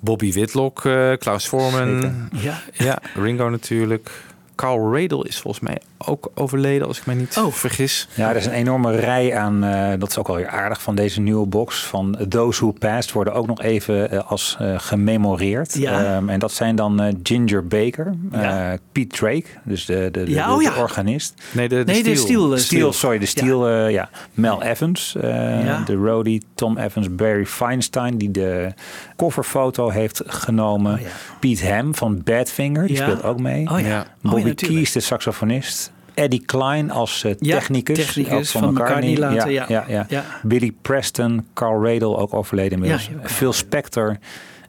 [0.00, 2.00] Bobby Whitlock, eh, Klaus Forman.
[2.00, 2.14] Zeker.
[2.32, 2.60] Ja.
[2.72, 4.10] Ja, Ringo natuurlijk.
[4.54, 7.52] Carl Radel is volgens mij ook overleden, als ik mij niet Oh.
[7.52, 8.08] vergis.
[8.14, 10.94] Ja, er is een enorme rij aan, eh, dat is ook wel weer aardig van
[10.94, 11.84] deze nieuwe box.
[11.84, 15.74] Van Those Who Passed worden ook nog even eh, als eh, gememoreerd.
[15.78, 16.04] Ja.
[16.16, 18.72] Ehm, en dat zijn dan eh, Ginger Baker, Ja.
[18.72, 20.76] eh, Pete Drake, dus de, de, de, Ja, oh de ja.
[20.80, 21.34] organist.
[21.52, 22.42] Nee, de, de Nee, de Steel.
[22.46, 22.58] Steel.
[22.58, 23.26] Steel, sorry, de.
[23.26, 23.86] Steel, ja.
[23.86, 24.10] ja.
[24.34, 25.82] Mel Evans, eh, Ja.
[25.84, 28.72] de roadie, Tom Evans, Barry Feinstein, die de
[29.16, 30.94] coverfoto heeft genomen.
[30.94, 31.06] Oh, ja.
[31.40, 33.02] Pete Ham van Badfinger, die Ja.
[33.02, 33.70] speelt ook mee.
[33.70, 33.86] Oh ja.
[33.86, 34.00] Ja.
[34.00, 34.78] Oh, ja, Bobby natuurlijk.
[34.80, 35.91] Keys, de saxofonist.
[36.14, 37.96] Eddie Klein als eh, Ja, technicus.
[37.96, 39.64] technicus ook van McCartney later, ja.
[39.68, 40.06] ja, ja.
[40.08, 40.24] Ja.
[40.42, 43.06] Billy Preston, Carl Radel, ook overleden inmiddels.
[43.06, 43.28] Ja, ja.
[43.28, 44.18] Phil Spector.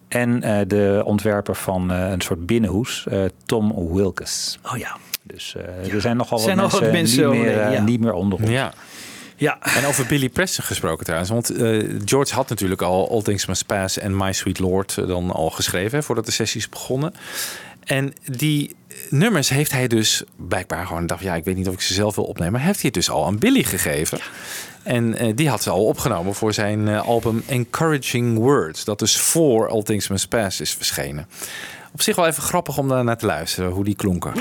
[0.08, 4.60] En eh, de ontwerper van eh, een soort binnenhoes, eh, Tom Wilkes.
[4.71, 4.97] Oh ja.
[5.23, 7.82] Dus eh, er zijn nogal wat Zijn mensen, wat mensen niet, meer, ja.
[7.82, 8.49] niet meer onder ons.
[8.49, 8.73] Ja.
[9.36, 9.58] Ja.
[9.62, 11.32] En over Billy Preston gesproken trouwens.
[11.32, 15.32] Want eh, George had natuurlijk al All Things Must Pass en My Sweet Lord dan
[15.32, 15.97] al geschreven.
[15.97, 17.13] Hè, voordat de sessies begonnen.
[17.84, 18.75] En die
[19.10, 22.15] nummers heeft hij dus blijkbaar gewoon dacht, ja, ik weet niet of ik ze zelf
[22.15, 22.53] wil opnemen.
[22.53, 24.19] Maar heeft hij het dus al aan Billy gegeven.
[24.84, 28.84] En eh, die had ze al opgenomen voor zijn eh, album Encouraging Words.
[28.84, 31.27] Dat dus voor All Things Must Pass is verschenen.
[31.93, 34.34] Op zich wel even grappig om daar naar te luisteren, hoe die klonken.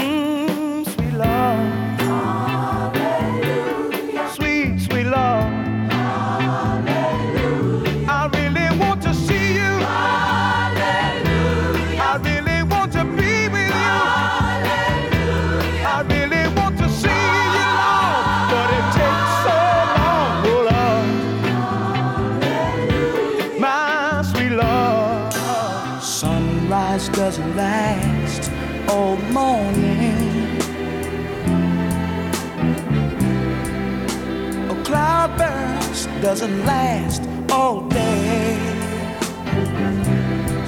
[36.23, 38.57] Doesn't last all day.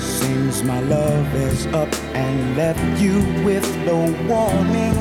[0.01, 4.99] Seems my love is up and left you with no warning.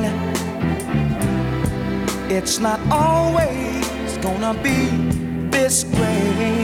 [2.30, 4.90] It's not always gonna be
[5.50, 6.63] this way.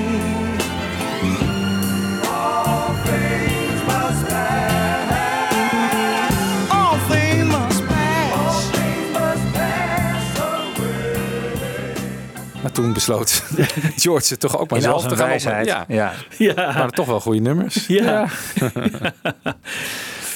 [12.81, 13.43] Toen besloot
[14.03, 15.65] George het toch ook maar In zelf te gaan wijsheid.
[15.65, 15.85] Ja.
[15.87, 16.13] Ja.
[16.37, 16.53] Ja.
[16.53, 17.87] Maar toch wel goede nummers.
[17.87, 18.27] Ja.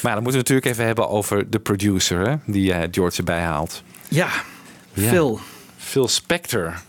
[0.01, 3.41] Maar dan moeten we natuurlijk even hebben over de producer, hè, die eh, George erbij
[3.41, 3.83] haalt.
[4.07, 4.27] Ja.
[4.93, 5.09] Ja.
[5.09, 5.39] Phil.
[5.77, 6.81] Phil Spector.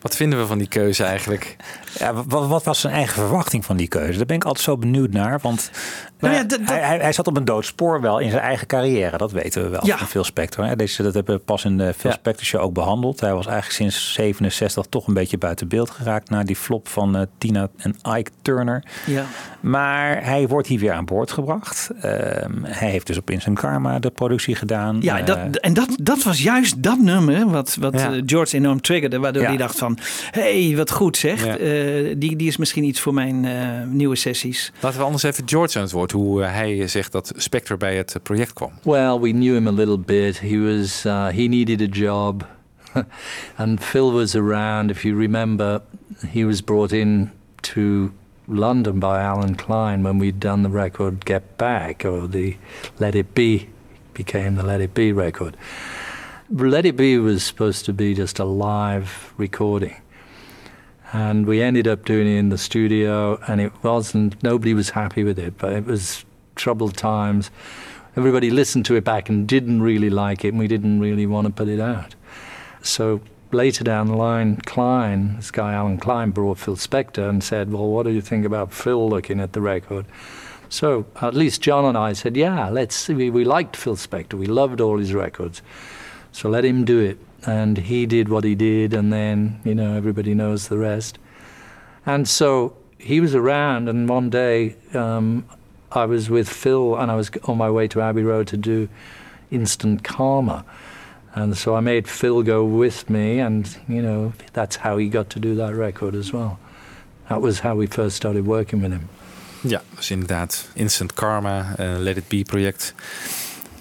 [0.00, 1.56] Wat vinden we van die keuze eigenlijk?
[1.98, 4.16] Ja, wat, wat was zijn eigen verwachting van die keuze?
[4.16, 5.38] Daar ben ik altijd zo benieuwd naar.
[5.42, 5.70] Want
[6.18, 8.42] Nou nou ja, dat- dat- hij, hij, zat op een dood spoor wel in zijn
[8.42, 9.16] eigen carrière.
[9.16, 9.98] Dat weten we wel Ja.
[9.98, 10.76] van Phil Spector.
[10.76, 12.16] Deze, dat hebben we pas in de Phil Ja.
[12.16, 13.20] Spector Show ook behandeld.
[13.20, 16.30] Hij was eigenlijk sinds 67 toch een beetje buiten beeld geraakt...
[16.30, 18.84] na die flop van eh, Tina en Ike Turner.
[19.06, 19.24] Ja.
[19.60, 21.90] Maar hij wordt hier weer aan boord gebracht.
[22.00, 24.98] Ehm, hij heeft dus op Instant Karma de productie gedaan.
[25.00, 28.80] Ja, Eh, dat, en dat, dat was juist dat nummer wat, wat eh, George enorm
[28.80, 29.18] triggerde.
[29.18, 29.98] Waardoor hij dacht van,
[30.30, 31.44] hé, hey, wat goed zeg.
[31.82, 32.08] Ja.
[32.08, 34.72] Eh, die, die is misschien iets voor mijn eh, nieuwe sessies.
[34.80, 36.12] Laten we anders even George aan het woord.
[36.12, 38.70] Hoe eh, hij zegt dat Spectre bij het project kwam.
[38.82, 40.40] Well, we knew him a little bit.
[40.40, 42.46] He was uh, he needed a job,
[43.56, 44.90] and Phil was around.
[44.90, 45.80] If you remember,
[46.32, 48.10] he was brought in to
[48.44, 52.56] London by Alan Klein when we'd done the record Get Back or the
[52.98, 53.68] Let It Be
[54.12, 55.56] became the Let It Be record.
[56.48, 60.01] Let It Be was supposed to be just a live recording.
[61.12, 65.24] And we ended up doing it in the studio, and it wasn't, nobody was happy
[65.24, 67.50] with it, but it was troubled times.
[68.16, 71.46] Everybody listened to it back and didn't really like it, and we didn't really want
[71.46, 72.14] to put it out.
[72.82, 73.20] So
[73.52, 77.88] later down the line, Klein, this guy Alan Klein, brought Phil Spector and said, Well,
[77.88, 80.06] what do you think about Phil looking at the record?
[80.68, 83.14] So at least John and I said, Yeah, let's see.
[83.14, 85.62] We, we liked Phil Spector, we loved all his records.
[86.32, 87.18] So let him do it.
[87.44, 91.18] And he did what he did, and then, you know, everybody knows the rest.
[92.06, 95.44] And so he was around, and one day um,
[95.90, 98.88] I was with Phil, and I was on my way to Abbey Road to do
[99.50, 100.64] Instant Karma.
[101.34, 105.28] And so I made Phil go with me, and, you know, that's how he got
[105.30, 106.58] to do that record as well.
[107.28, 109.08] That was how we first started working with him.
[109.64, 112.94] Ja, dus inderdaad Instant Karma, eh, Let It Be project.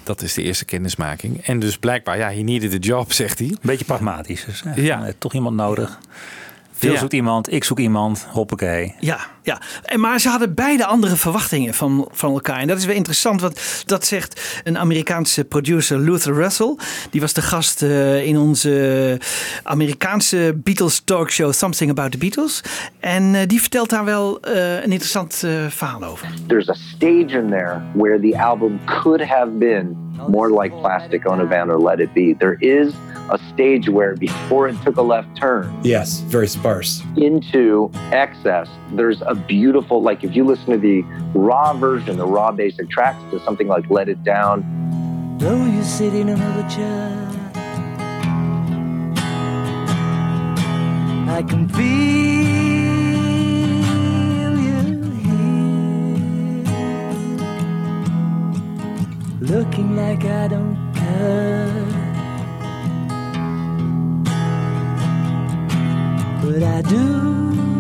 [0.04, 1.42] Dat is de eerste kennismaking.
[1.46, 3.56] En dus blijkbaar, ja, he needed a job, zegt hij.
[3.62, 4.46] Beetje pragmatisch.
[4.46, 5.06] Dus, Ja.
[5.06, 6.00] eh, Toch iemand nodig.
[6.74, 7.00] Veel Ja.
[7.00, 8.96] zoekt iemand, ik zoek iemand, hoppakee.
[9.00, 9.62] Ja, ja.
[9.84, 12.60] En, maar ze hadden beide andere verwachtingen van, van elkaar.
[12.60, 16.76] En dat is weer interessant, want dat zegt een Amerikaanse producer, Luther Russell.
[17.10, 19.20] Die was de gast eh, in onze
[19.64, 22.62] Amerikaanse Beatles talkshow Something About the Beatles.
[23.00, 25.36] En eh, die vertelt daar wel eh, een interessant
[25.70, 26.28] verhaal over.
[26.48, 29.96] there's a stage in there where the album could have been
[30.28, 32.36] more like Plastic Ono Van or Let It Be.
[32.38, 32.94] There is
[33.30, 37.02] a stage where before it took a left turn Yes, very sparse.
[37.16, 42.52] into excess, there's a beautiful, like if you listen to the raw version, the raw
[42.52, 44.64] basic tracks to something like Let It Down,
[45.42, 47.28] Though you sit in another chair,
[51.28, 51.82] I can feel
[54.60, 55.52] you here,
[59.40, 61.88] looking like I don't care.
[66.44, 67.71] But I do,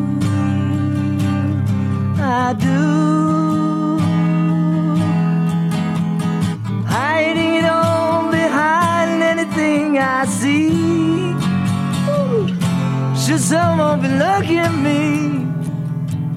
[2.23, 3.97] I do.
[6.87, 11.31] hiding on behind anything I see.
[13.23, 15.31] Should someone be looking at me?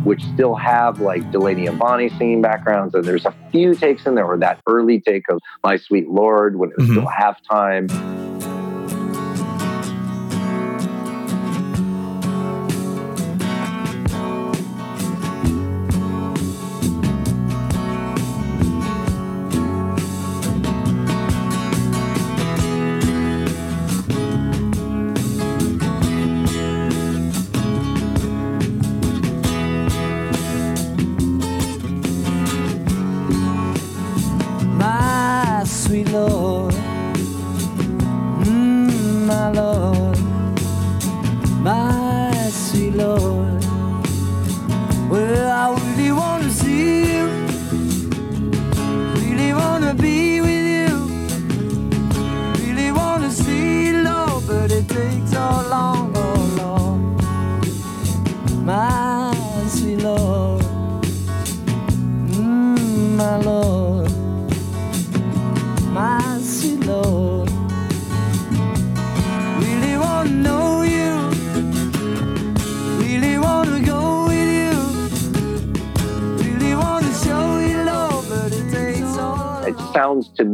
[0.05, 2.95] which still have like Delaney and Bonnie singing backgrounds.
[2.95, 6.57] And there's a few takes in there, or that early take of My Sweet Lord
[6.57, 7.01] when it was mm-hmm.
[7.01, 8.24] still halftime.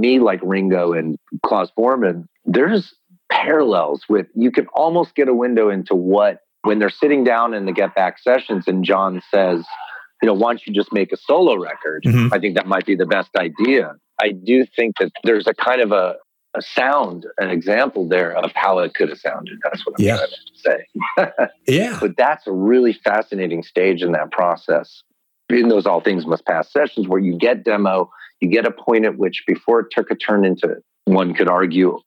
[0.00, 2.26] Me like Ringo and Klaus Borman.
[2.44, 2.94] There's
[3.30, 7.64] parallels with, you can almost get a window into what, when they're sitting down in
[7.66, 9.64] the Get Back sessions and John says,
[10.22, 12.02] you know, why don't you just make a solo record?
[12.04, 12.34] Mm-hmm.
[12.34, 13.94] I think that might be the best idea.
[14.20, 16.16] I do think that there's a kind of a,
[16.54, 19.58] a sound, an example there of how it could have sounded.
[19.62, 20.16] That's what I'm Yeah.
[20.16, 20.58] trying to
[21.36, 21.46] say.
[21.68, 21.96] Yeah.
[22.00, 25.02] But that's a really fascinating stage in that process.
[25.48, 28.10] In those all things must pass sessions where you get demo,
[28.40, 31.98] you get a point at which before it took a turn into one could argue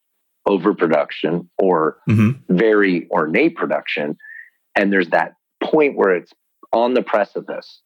[0.45, 2.39] overproduction or Mhm.
[2.49, 4.17] very ornate production.
[4.75, 6.33] And there's that point where it's
[6.73, 7.81] on the precipice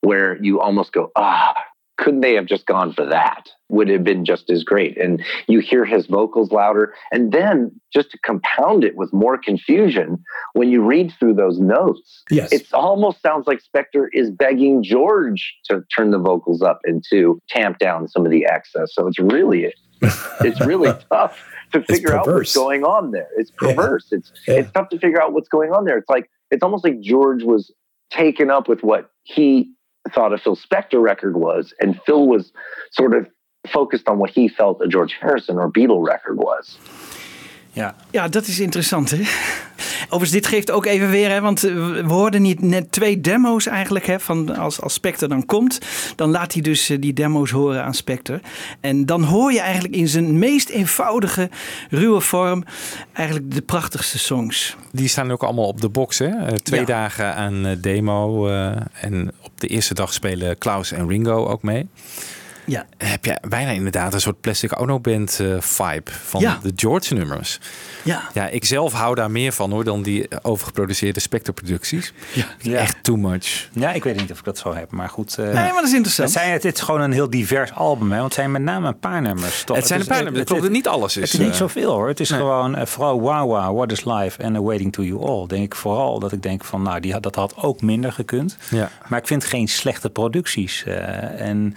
[0.00, 1.54] where you almost go, ah,
[1.98, 3.48] couldn't they have just gone for that?
[3.70, 4.98] Would have been just as great.
[4.98, 6.92] And you hear his vocals louder.
[7.12, 10.22] And then just to compound it with more confusion,
[10.54, 12.52] when you read through those notes, Yes.
[12.52, 17.40] it almost sounds like Spectre is begging George to turn the vocals up and to
[17.48, 18.92] tamp down some of the excess.
[18.92, 19.72] So it's really
[20.40, 21.38] it's really tough
[21.72, 23.28] to figure out what's going on there.
[23.36, 23.68] It's Yeah.
[23.74, 24.08] perverse.
[24.10, 24.54] It's Yeah.
[24.54, 25.96] it's tough to figure out what's going on there.
[25.98, 27.72] It's like it's almost like George was
[28.10, 29.70] taken up with what he
[30.12, 32.50] thought a Phil Spector record was, and Phil was
[32.92, 33.28] sort of
[33.68, 36.78] focused on what he felt a George Harrison or Beatle record was.
[37.72, 37.94] Ja.
[38.10, 39.22] Ja, dat is interessant, hè?
[40.04, 43.66] Overigens, dit geeft ook even weer, hè, want eh, we hoorden niet net twee demo's
[43.66, 45.78] eigenlijk, hè, van als, als Spectre dan komt,
[46.16, 48.40] dan laat hij dus eh, die demo's horen aan Spectre.
[48.80, 51.50] En dan hoor je eigenlijk in zijn meest eenvoudige,
[51.90, 52.64] ruwe vorm
[53.12, 54.76] eigenlijk de prachtigste songs.
[54.92, 56.18] Die staan ook allemaal op de box.
[56.18, 56.26] Hè?
[56.28, 56.86] Eh, twee Ja.
[56.86, 58.48] dagen aan demo.
[58.92, 61.88] en op de eerste dag spelen Klaus en Ringo ook mee.
[62.70, 62.86] Ja.
[62.98, 66.58] Heb je bijna inderdaad een soort Plastic Ono Band eh, vibe van Ja.
[66.62, 67.58] de George nummers.
[68.02, 68.22] Ja.
[68.34, 72.12] Ja, ik zelf hou daar meer van hoor dan die overgeproduceerde Spectre producties.
[72.58, 72.78] Ja.
[72.78, 73.68] Echt too much.
[73.72, 75.38] Ja, ik weet niet of ik dat zo heb, maar goed.
[75.38, 76.28] eh, Nee, maar dat is interessant.
[76.28, 78.18] Het, zijn, het is gewoon een heel divers album, hè?
[78.18, 79.64] want het zijn met name een paar nummers.
[79.64, 79.76] Toch?
[79.76, 81.54] Het zijn is- een paar nummers, het- klopt, niet alles Het is, is niet eh,
[81.56, 82.08] zoveel hoor.
[82.08, 82.38] Het is nee.
[82.38, 85.46] gewoon eh, vooral Wow Wow, What is Life en Waiting to You All.
[85.46, 88.56] Denk ik vooral dat ik denk van, nou, die, had- dat had ook minder gekund.
[88.70, 88.90] Ja.
[89.08, 90.84] Maar ik vind geen slechte producties.
[90.84, 91.74] eh, en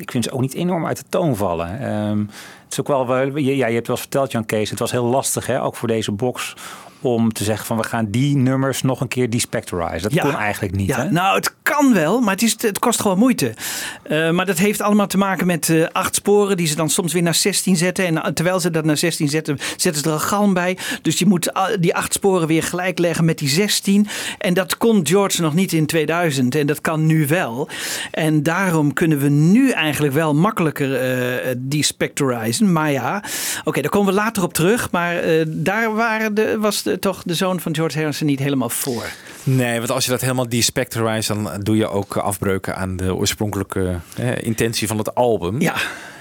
[0.00, 1.80] ik vind ze ook niet enorm uit de toon vallen.
[1.80, 5.04] Ehm, het is ook wel, ja, je hebt wel verteld, Jan Kees, het was heel
[5.04, 6.54] lastig, hè, ook voor deze box,
[7.00, 10.02] om te zeggen van we gaan die nummers nog een keer despectorizen.
[10.02, 10.22] Dat Ja.
[10.22, 10.88] kon eigenlijk niet.
[10.88, 11.10] Ja, hè?
[11.10, 13.54] nou, het kan wel, maar het, is, het kost gewoon moeite.
[14.02, 17.12] Eh, maar dat heeft allemaal te maken met eh, acht sporen die ze dan soms
[17.12, 18.06] weer naar 16 zetten.
[18.06, 20.78] En eh, terwijl ze dat naar 16 zetten, zetten ze er een galm bij.
[21.02, 24.06] Dus je moet die acht sporen weer gelijk leggen met die 16.
[24.38, 27.68] En dat kon George nog niet in 2000 en dat kan nu wel.
[28.10, 32.72] En daarom kunnen we nu eigenlijk wel makkelijker eh despectorizen.
[32.72, 33.22] Maar ja,
[33.64, 34.90] oké, daar komen we later op terug.
[34.90, 39.04] Maar daar waren de, was de, toch de zoon van George Harrison niet helemaal voor.
[39.42, 43.98] Nee, want als je dat helemaal despectorize, dan doe je ook afbreuken aan de oorspronkelijke
[44.16, 45.60] eh, intentie van het album.
[45.60, 45.74] Ja,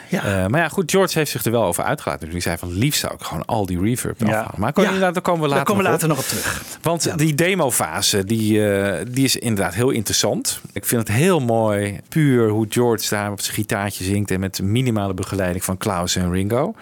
[0.09, 0.23] ja.
[0.23, 2.23] Eh, maar ja, goed, George heeft zich er wel over uitgelaten.
[2.23, 4.25] Dus die zei van liefst zou ik gewoon al die reverb Ja.
[4.25, 4.59] afhalen.
[4.59, 6.31] Maar Ja, inderdaad, daar komen we later, Daar komen we nog later op.
[6.31, 6.77] nog op terug.
[6.81, 10.61] Want die demofase, die, eh, die is inderdaad heel interessant.
[10.73, 14.31] Ik vind het heel mooi, puur hoe George daar op zijn gitaartje zingt...
[14.31, 16.75] en met minimale begeleiding van Klaus en Ringo.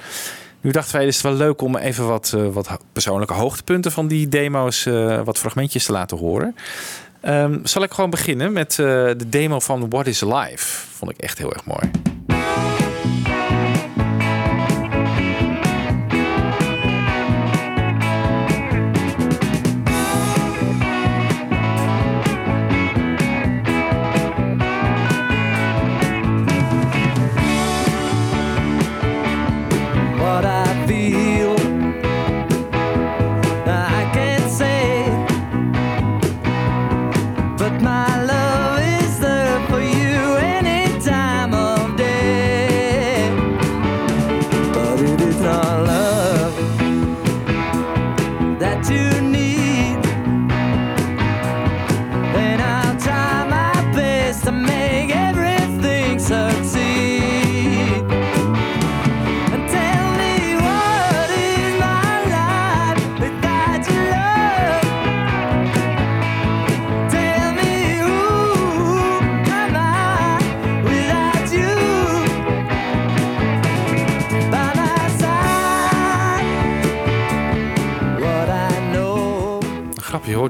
[0.64, 3.92] Nu dachten wij, het is wel leuk om even wat, eh, wat persoonlijke hoogtepunten...
[3.92, 6.56] van die demo's, eh, wat fragmentjes te laten horen.
[7.22, 10.88] Ehm, zal ik gewoon beginnen met eh, de demo van What is Life.
[10.92, 11.92] Vond ik echt heel erg mooi.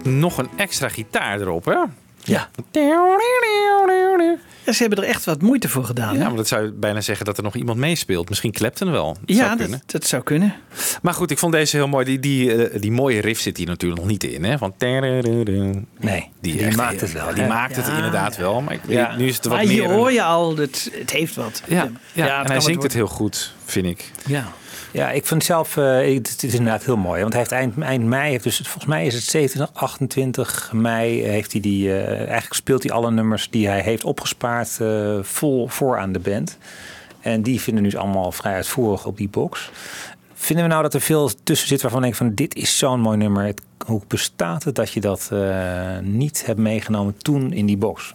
[0.03, 1.75] Je nog een extra gitaar erop, hè?
[2.25, 2.49] Ja.
[4.65, 6.13] Ja, ze hebben er echt wat moeite voor gedaan.
[6.13, 6.27] Ja, hè?
[6.27, 8.29] maar dat zou je bijna zeggen dat er nog iemand meespeelt.
[8.29, 9.17] Misschien Clapton wel.
[9.25, 9.71] Dat ja zou kunnen.
[9.79, 10.53] dat, dat zou kunnen.
[11.01, 12.05] Maar goed, ik vond deze heel mooi.
[12.05, 14.43] Die, die, eh, die mooie riff zit hier natuurlijk nog niet in.
[14.43, 14.57] Hè?
[14.57, 17.95] Van Nee, die, die maakt heel- het wel, Die maakt het Ja.
[17.95, 18.61] inderdaad wel.
[18.61, 19.15] Maar ik- Ja.
[19.15, 19.73] nu is het wat Maar meer.
[19.73, 21.61] hier een- hoor je al, het, het heeft wat.
[21.67, 24.11] Ja, ja, en hij zingt het heel goed, vind ik.
[24.25, 24.47] Ja.
[24.93, 27.21] Ja, ik vind zelf, eh, het, is inderdaad heel mooi.
[27.21, 31.23] Want hij heeft eind, eind mei, heeft dus, volgens mij is het 27, 28 mei,
[31.23, 34.79] eh, heeft hij die, eh, eigenlijk speelt hij alle nummers die hij heeft opgespaard
[35.21, 36.57] vol voor aan de band.
[37.19, 39.71] En die vinden nu allemaal vrij uitvoerig op die box.
[40.33, 42.99] Vinden we nou dat er veel tussen zit waarvan ik denk van dit is zo'n
[42.99, 43.45] mooi nummer.
[43.45, 45.31] Het, hoe bestaat het dat je dat
[46.01, 48.13] niet hebt meegenomen toen in die box?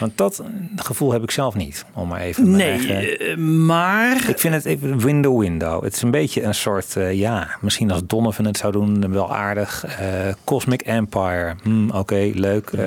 [0.00, 0.42] Want dat
[0.76, 1.84] gevoel heb ik zelf niet.
[1.94, 4.28] Om maar even eigen- Nee, eh, maar...
[4.28, 5.82] ik vind het even window window.
[5.84, 9.34] Het is een beetje een soort, eh, ja, misschien als Donovan het zou doen, wel
[9.34, 9.84] aardig.
[9.84, 10.06] Eh,
[10.44, 12.70] Cosmic Empire, Hmm, oké, leuk.
[12.70, 12.84] Eh,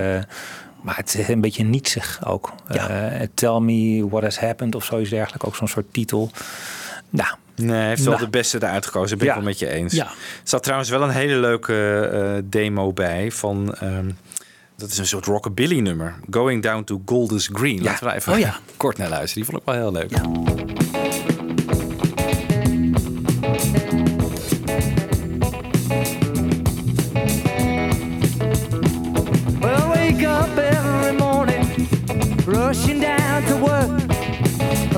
[0.82, 2.54] maar het is een beetje nietsig ook.
[2.70, 2.90] Ja.
[2.90, 5.46] Eh, Tell Me What Has Happened of zoiets dergelijks.
[5.46, 6.32] Ook zo'n soort titel.
[7.10, 8.26] Nou, Nee, hij heeft wel Nou.
[8.26, 9.18] de beste eruit gekozen.
[9.18, 9.34] Ben Ja.
[9.34, 9.94] ik wel met je eens.
[9.94, 10.06] Ja.
[10.06, 10.12] Er
[10.44, 13.76] zat trouwens wel een hele leuke eh, demo bij van...
[13.80, 14.10] ehm,
[14.84, 16.16] dat is een soort rockabilly nummer.
[16.30, 17.82] Going Down to Golders Green.
[17.84, 18.60] Laten we daar even Oh ja.
[18.78, 19.44] kort naar luisteren.
[19.44, 20.12] Die vond ik wel heel leuk.
[20.12, 20.22] Ja.
[29.62, 31.66] Well, I wake up every morning,
[32.46, 33.90] rushing down to work,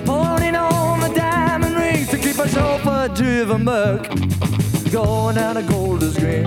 [0.06, 4.08] pulling on the diamond rings to keep a chauffeur-driven buck.
[4.92, 6.46] Going down to Golders Green,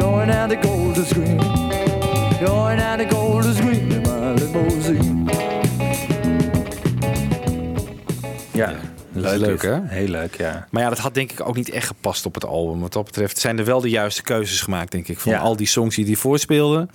[0.00, 1.38] going down to Golders Green,
[2.44, 5.24] going down to Golders Green in my limousine.
[8.52, 8.72] ja.
[9.12, 9.78] Dat is leuk, hè?
[9.84, 10.66] Heel leuk, ja.
[10.70, 12.80] Maar ja, dat had denk ik ook niet echt gepast op het album.
[12.80, 15.18] Wat dat betreft zijn er wel de juiste keuzes gemaakt, denk ik.
[15.18, 15.38] Van Ja.
[15.38, 16.88] al die songs die hij voorspeelde,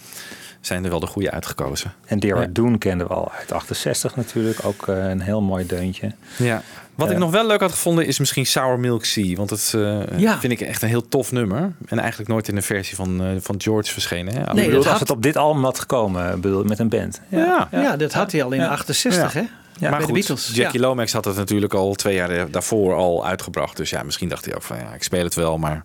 [0.61, 1.93] zijn er wel de goede uitgekozen.
[2.05, 2.47] En Dear Ja.
[2.51, 4.65] Doen kenden we al uit 68 natuurlijk.
[4.65, 6.11] Ook eh, een heel mooi deuntje.
[6.37, 6.61] Ja.
[6.95, 7.13] Wat Ja.
[7.13, 9.35] ik nog wel leuk had gevonden is misschien Sour Milk Sea.
[9.35, 10.39] Want dat eh, Ja.
[10.39, 11.71] vind ik echt een heel tof nummer.
[11.85, 14.33] En eigenlijk nooit in de versie van, eh, van George verschenen.
[14.33, 14.39] Hè?
[14.39, 16.89] Nee, Ik bedoel, dat als had- het op dit album had gekomen, bedoel, met een
[16.89, 17.21] band.
[17.29, 17.67] ja.
[17.71, 18.67] Ja, dat had hij al in Ja.
[18.67, 19.39] 68, hè?
[19.39, 20.51] Ja, maar bij de goed, Beatles.
[20.53, 20.87] Jackie ja.
[20.87, 23.77] Lomax had het natuurlijk al twee jaar daarvoor al uitgebracht.
[23.77, 25.83] Dus ja, misschien dacht hij ook van ja, ik speel het wel, maar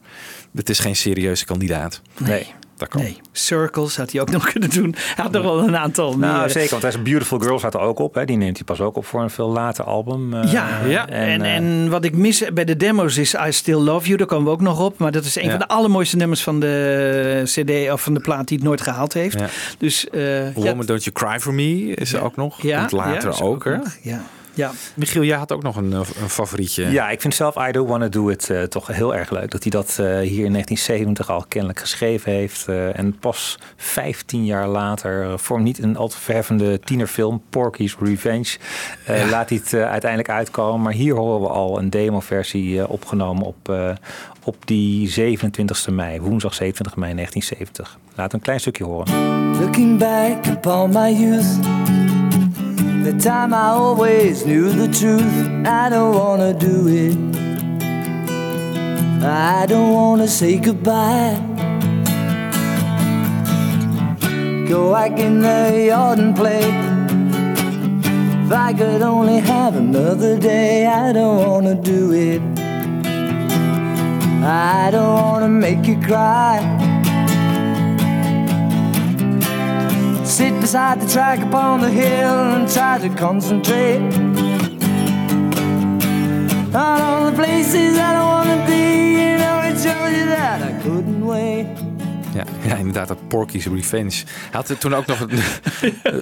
[0.54, 2.00] het is geen serieuze kandidaat.
[2.18, 2.54] Nee.
[2.78, 3.00] Dat kan.
[3.02, 4.94] Nee, Circles had hij ook nog kunnen doen.
[4.98, 6.50] Hij had nog wel een aantal Nou, meer.
[6.50, 8.14] zeker, want hij is Beautiful Girl staat er ook op.
[8.14, 8.24] Hè.
[8.24, 10.34] Die neemt hij pas ook op voor een veel later album.
[10.34, 11.08] eh, Ja, Ja.
[11.08, 14.16] En, eh, en wat ik mis bij de demo's is I Still Love You.
[14.18, 14.98] Daar komen we ook nog op.
[14.98, 15.50] Maar dat is een Ja.
[15.50, 19.12] van de allermooiste nummers van de CD of van de plaat die het nooit gehaald
[19.12, 19.38] heeft.
[19.38, 19.46] Ja.
[19.78, 20.22] Dus eh,
[20.54, 22.62] Woman Don't You Cry For Me is er ook nog.
[22.62, 23.64] ja, Komt later ook.
[23.64, 23.96] nog.
[24.02, 24.22] Ja,
[24.58, 24.70] ja.
[24.94, 26.90] Michiel, jij had ook nog een, eh, een favorietje.
[26.90, 29.50] Ja, ik vind zelf I Do Wanna Do It eh, toch heel erg leuk.
[29.50, 32.68] Dat hij dat eh, hier in 1970 al kennelijk geschreven heeft.
[32.68, 38.56] eh, en pas 15 jaar later, voor niet een al te verheffende tienerfilm, Porky's Revenge,
[39.06, 40.82] eh, laat hij het uiteindelijk uitkomen.
[40.82, 43.90] Maar hier horen we al een demoversie opgenomen op, eh,
[44.44, 47.98] op die 27 mei, woensdag 27 mei 1970.
[48.14, 49.36] Laat een klein stukje horen.
[49.60, 51.58] Looking back upon my youth,
[53.04, 55.66] the time I always knew the truth.
[55.66, 57.16] I don't wanna do it.
[59.22, 61.36] I don't wanna say goodbye.
[64.68, 66.64] Go back in the yard and play.
[68.44, 72.42] If I could only have another day, I don't wanna do it.
[74.44, 76.87] I don't wanna make you cry.
[80.28, 83.96] Sit beside the track upon the hill and try to concentrate
[86.74, 89.12] on all the places I don't wanna be.
[89.22, 91.87] You know, it shows you that I couldn't wait.
[92.68, 94.10] Ja, ja, inderdaad, dat Porky's Revenge.
[94.26, 95.30] Hij had er toen ook nog een,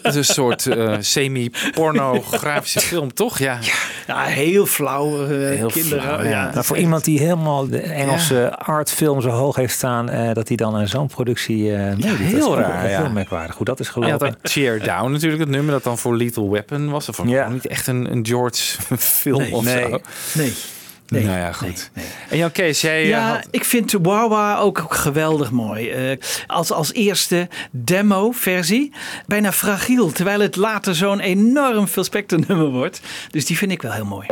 [0.16, 3.38] een soort eh, semi-pornografische film, toch?
[3.38, 3.59] Ja,
[4.07, 5.22] Ja, heel flauw.
[5.26, 6.03] eh, Heel kinderen.
[6.03, 6.28] flauw, ja.
[6.30, 6.51] ja.
[6.53, 10.57] Nou, voor iemand die helemaal de Engelse artfilm zo hoog heeft staan, eh, dat hij
[10.57, 12.03] dan aan zo'n productie eh meedoet.
[12.03, 13.01] Dat is heel raar, ja.
[13.03, 13.57] Heel merkwaardig.
[13.57, 14.28] Hoe dat is Hij had gelopen.
[14.28, 17.09] ook Cheer Down natuurlijk, het nummer dat dan voor Lethal Weapon was.
[17.09, 17.49] Of Ja.
[17.49, 19.82] niet echt een, een George film Nee, of nee.
[19.90, 20.01] zo.
[20.32, 20.53] Nee.
[21.09, 21.24] Nee.
[21.24, 21.90] Nou ja, goed.
[21.94, 22.14] Nee, nee.
[22.30, 25.90] En Jan Kees, jij eh, Ja, had- ik vind Wawa ook geweldig mooi.
[25.90, 28.92] Eh, als, als eerste demo-versie.
[29.26, 33.00] Bijna fragiel, terwijl het later zo'n enorm veel spectrum nummer wordt.
[33.30, 34.26] Dus die vind ik wel heel mooi.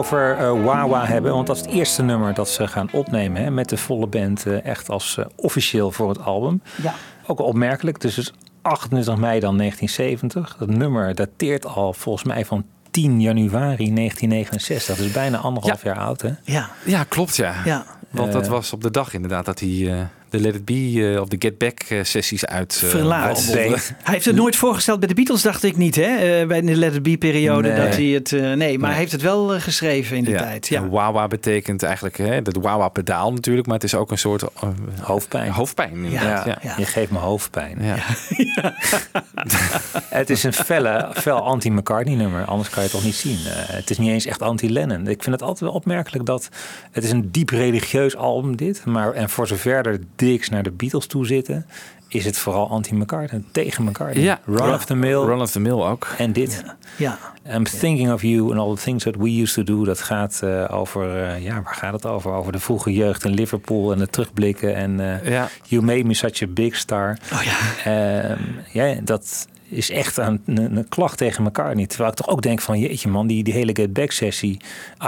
[0.00, 3.50] Over eh, Wawa hebben, want dat is het eerste nummer dat ze gaan opnemen hè,
[3.50, 6.62] met de volle band, eh, echt als eh, officieel voor het album.
[6.82, 6.94] Ja.
[7.26, 8.32] Ook opmerkelijk, dus het is
[8.62, 10.56] 28 mei dan 1970.
[10.58, 14.96] Dat nummer dateert al volgens mij van 10 januari 1969.
[14.96, 16.30] Dat is bijna anderhalf jaar oud, hè?
[16.44, 17.54] Ja, ja, klopt ja.
[17.64, 17.84] ja.
[18.10, 21.20] Want dat was op de dag inderdaad dat hij, eh, de Let It Be eh,
[21.20, 22.80] of de Get Back eh, sessies uit.
[22.84, 23.44] eh, Verlaat.
[23.52, 26.16] Hij heeft het nooit voorgesteld bij de Beatles, dacht ik niet, hè?
[26.40, 27.68] Eh, bij de Let It Be-periode.
[27.68, 27.84] Nee.
[27.86, 28.32] dat hij het.
[28.32, 28.78] eh, nee, maar Nee.
[28.90, 30.68] hij heeft het wel geschreven in die tijd.
[30.68, 30.80] Ja.
[30.82, 34.44] En Wawa betekent eigenlijk hè, dat Wawa-pedaal natuurlijk, maar het is ook een soort
[35.00, 35.50] Hoofdpijn.
[35.50, 36.10] hoofdpijn.
[36.10, 36.74] Ja, Ja.
[36.76, 37.78] je geeft me hoofdpijn.
[37.82, 37.96] Ja.
[40.08, 43.36] Het is een felle, fel anti-McCartney nummer, anders kan je het toch niet zien.
[43.46, 45.00] Het is niet eens echt anti-Lennon.
[45.08, 46.48] Ik vind het altijd wel opmerkelijk dat
[46.92, 50.70] het is een diep religieus album dit, maar en voor zover er diks naar de
[50.70, 51.66] Beatles toe zitten,
[52.08, 54.24] is het vooral anti-McCartney, tegen McCartney.
[54.24, 54.40] Ja.
[54.46, 56.06] Run of the Mill Run of the Mill ook.
[56.18, 56.64] en dit.
[56.96, 57.18] ja.
[57.54, 59.84] I'm thinking of you and all the things that we used to do.
[59.84, 62.32] Dat gaat eh, over, eh, ja, waar gaat het over?
[62.32, 64.74] Over de vroege jeugd in Liverpool en het terugblikken.
[64.74, 65.48] En eh, Ja.
[65.66, 67.18] You made me such a big star.
[67.32, 67.58] Oh ja.
[67.84, 68.42] Ehm,
[68.72, 71.88] ja, dat is echt een, een, een klacht tegen elkaar niet.
[71.88, 74.60] Terwijl ik toch ook denk van, jeetje man, die, die hele Get Back sessie,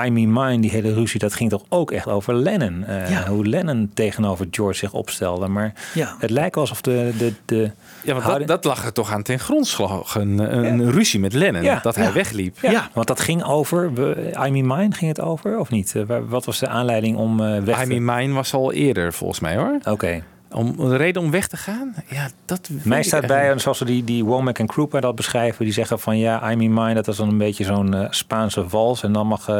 [0.07, 2.85] I Mean Mine, die hele ruzie, dat ging toch ook echt over Lennon.
[2.85, 3.27] Eh, Ja.
[3.29, 5.49] Hoe Lennon tegenover George zich opstelde.
[5.49, 6.17] Maar Ja.
[6.19, 7.13] het lijkt alsof de...
[7.19, 7.69] de, de Ja,
[8.05, 10.15] want dat, houding- dat lag er toch aan ten grondslag.
[10.15, 10.39] Een,
[10.69, 11.79] een ruzie met Lennon, Ja.
[11.83, 12.13] dat hij Ja.
[12.13, 12.57] wegliep.
[12.61, 12.89] Ja, Ja.
[12.93, 15.95] want dat ging over, we- I Mean Mine ging het over, of niet?
[15.97, 17.95] Eh, waar- Wat was de aanleiding om eh, weg te...
[17.95, 19.79] I Mean Mine was al eerder volgens mij hoor.
[19.85, 20.23] Oké.
[20.53, 21.95] Om een reden om weg te gaan?
[22.09, 25.65] Ja, dat Mij staat bij, en zoals we die, die Womack en Krupa dat beschrijven,
[25.65, 28.69] die zeggen van ja, I Mean Mine, dat is dan een beetje zo'n eh, Spaanse
[28.69, 29.03] vals.
[29.03, 29.55] En dan mag, eh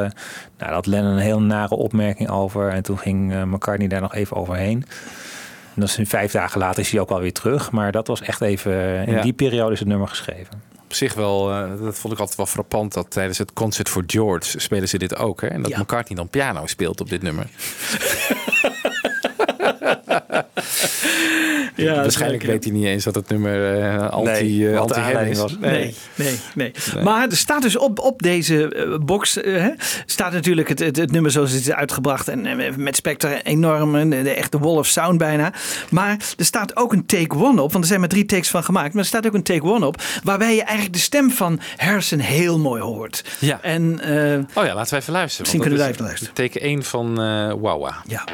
[0.59, 2.69] nou, dat Lennon een heel nare opmerking over.
[2.69, 4.85] En toen ging eh, McCartney daar nog even overheen.
[5.75, 7.71] En dat is vijf dagen later is hij ook alweer terug.
[7.71, 9.23] Maar dat was echt even, in Ja.
[9.23, 10.63] die periode is het nummer geschreven.
[10.85, 14.03] Op zich wel, eh, dat vond ik altijd wel frappant dat tijdens het Concert for
[14.07, 15.41] George spelen ze dit ook.
[15.41, 15.47] Hè?
[15.47, 15.79] En dat Ja.
[15.79, 17.47] McCartney dan piano speelt op dit nummer.
[21.77, 25.37] Ja, Waarschijnlijk weet hij niet eens dat het nummer eh anti, Nee, eh, anti aanleiding
[25.37, 25.57] was.
[25.61, 29.71] Nee, nee, nee, Maar er staat dus op, op deze eh, box, hè,
[30.07, 32.29] staat natuurlijk het, het, het nummer zoals het is uitgebracht.
[32.29, 32.47] En
[32.83, 35.53] met Spectre enorm, een- de, echte wall of sound bijna.
[35.91, 38.65] Maar er staat ook een take one op, want er zijn maar drie takes van
[38.65, 38.93] gemaakt.
[38.95, 42.19] Maar er staat ook een take one op, waarbij je eigenlijk de stem van Harrison
[42.19, 43.25] heel mooi hoort.
[43.39, 43.59] Ja.
[43.63, 45.41] En eh, Oh ja, laten we even luisteren.
[45.41, 46.33] Misschien kunnen we even luisteren.
[46.35, 48.03] is Teken 1 van eh Wawa.
[48.07, 48.25] ja.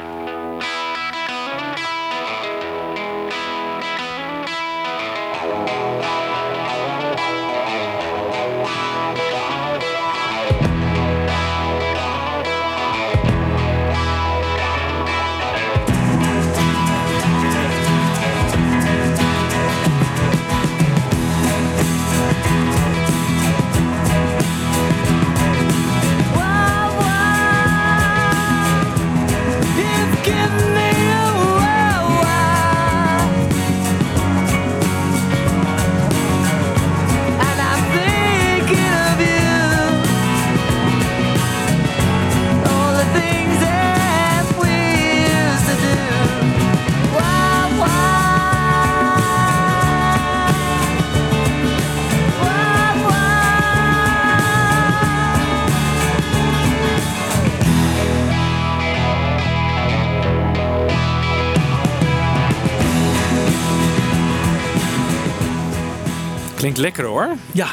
[66.59, 67.29] Klinkt lekker hoor.
[67.53, 67.69] ja,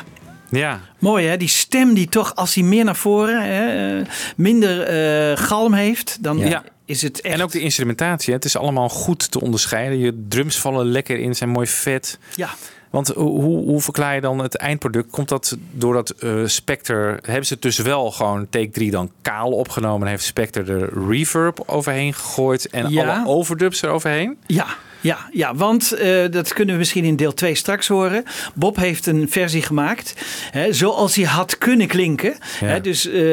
[0.50, 0.80] Ja.
[1.00, 4.06] Mooi hè, die stem die toch als hij meer naar voren, hè, eh,
[4.36, 6.64] minder eh, galm heeft, dan Ja.
[6.86, 7.36] is het echt...
[7.36, 8.34] En ook de instrumentatie.
[8.34, 9.98] Het is allemaal goed te onderscheiden.
[10.00, 12.20] Je drums vallen lekker in, zijn mooi vet.
[12.36, 12.50] Ja,
[12.90, 15.12] Want hoe, hoe, verklaar je dan het eindproduct?
[15.12, 17.20] Komt dat doordat eh Spectre...
[17.22, 20.02] Hebben ze het dus wel gewoon take 3 dan kaal opgenomen...
[20.06, 22.70] en heeft Spectre er reverb overheen gegooid...
[22.70, 23.16] en Ja.
[23.18, 24.38] alle overdubs eroverheen?
[24.48, 24.66] ja,
[25.06, 28.24] ja, ja want eh, dat kunnen we misschien in deel 2 straks horen.
[28.54, 30.14] Bob heeft een versie gemaakt
[30.52, 32.36] hè, zoals hij had kunnen klinken.
[32.60, 32.68] Ja.
[32.68, 33.24] Hè, dus eh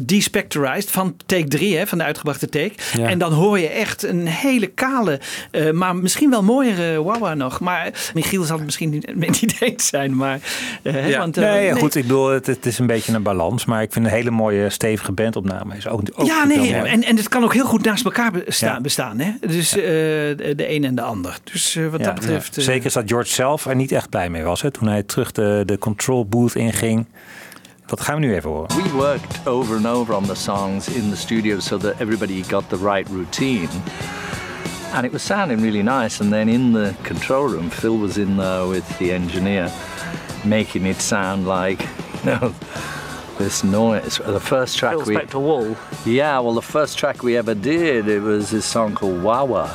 [0.00, 2.72] despectorized van take 3, hè, van de uitgebrachte take.
[2.96, 3.08] Ja.
[3.08, 7.60] En dan hoor je echt een hele kale, eh, maar misschien wel mooiere Wawa nog.
[7.60, 10.16] Maar Michiel zal het misschien niet met niet eens zijn.
[10.16, 10.38] Maar,
[10.82, 11.18] hè, Ja.
[11.18, 13.64] want, Nee, goed, ik bedoel, het, het is een beetje een balans.
[13.64, 15.76] Maar ik vind een hele mooie stevige bandopname.
[15.76, 18.82] Is ook, ook ja, nee, en, en het kan ook heel goed naast elkaar bestaan.
[18.82, 19.32] Bestaan hè?
[19.40, 21.36] Dus de een en de ander.
[21.52, 22.56] Dus eh, wat Ja, dat betreft.
[22.56, 24.62] eh, Zeker is dat George zelf er niet echt blij mee was.
[24.62, 27.06] Hè, toen hij terug de, de control booth inging.
[27.86, 28.76] Dat gaan we nu even horen.
[28.76, 32.64] We worked over and over on the songs in the studio so that everybody got
[32.68, 33.68] the right routine.
[34.94, 36.22] And it was sounding really nice.
[36.22, 39.70] And then in the control room, Phil was in there with the engineer,
[40.44, 41.82] making it sound like,
[42.24, 42.52] you know,
[43.38, 44.20] this noise.
[44.24, 45.16] The first track we.
[45.34, 45.76] Wall.
[46.04, 49.68] Yeah, well, the first track we ever did, it was this song called Wawa.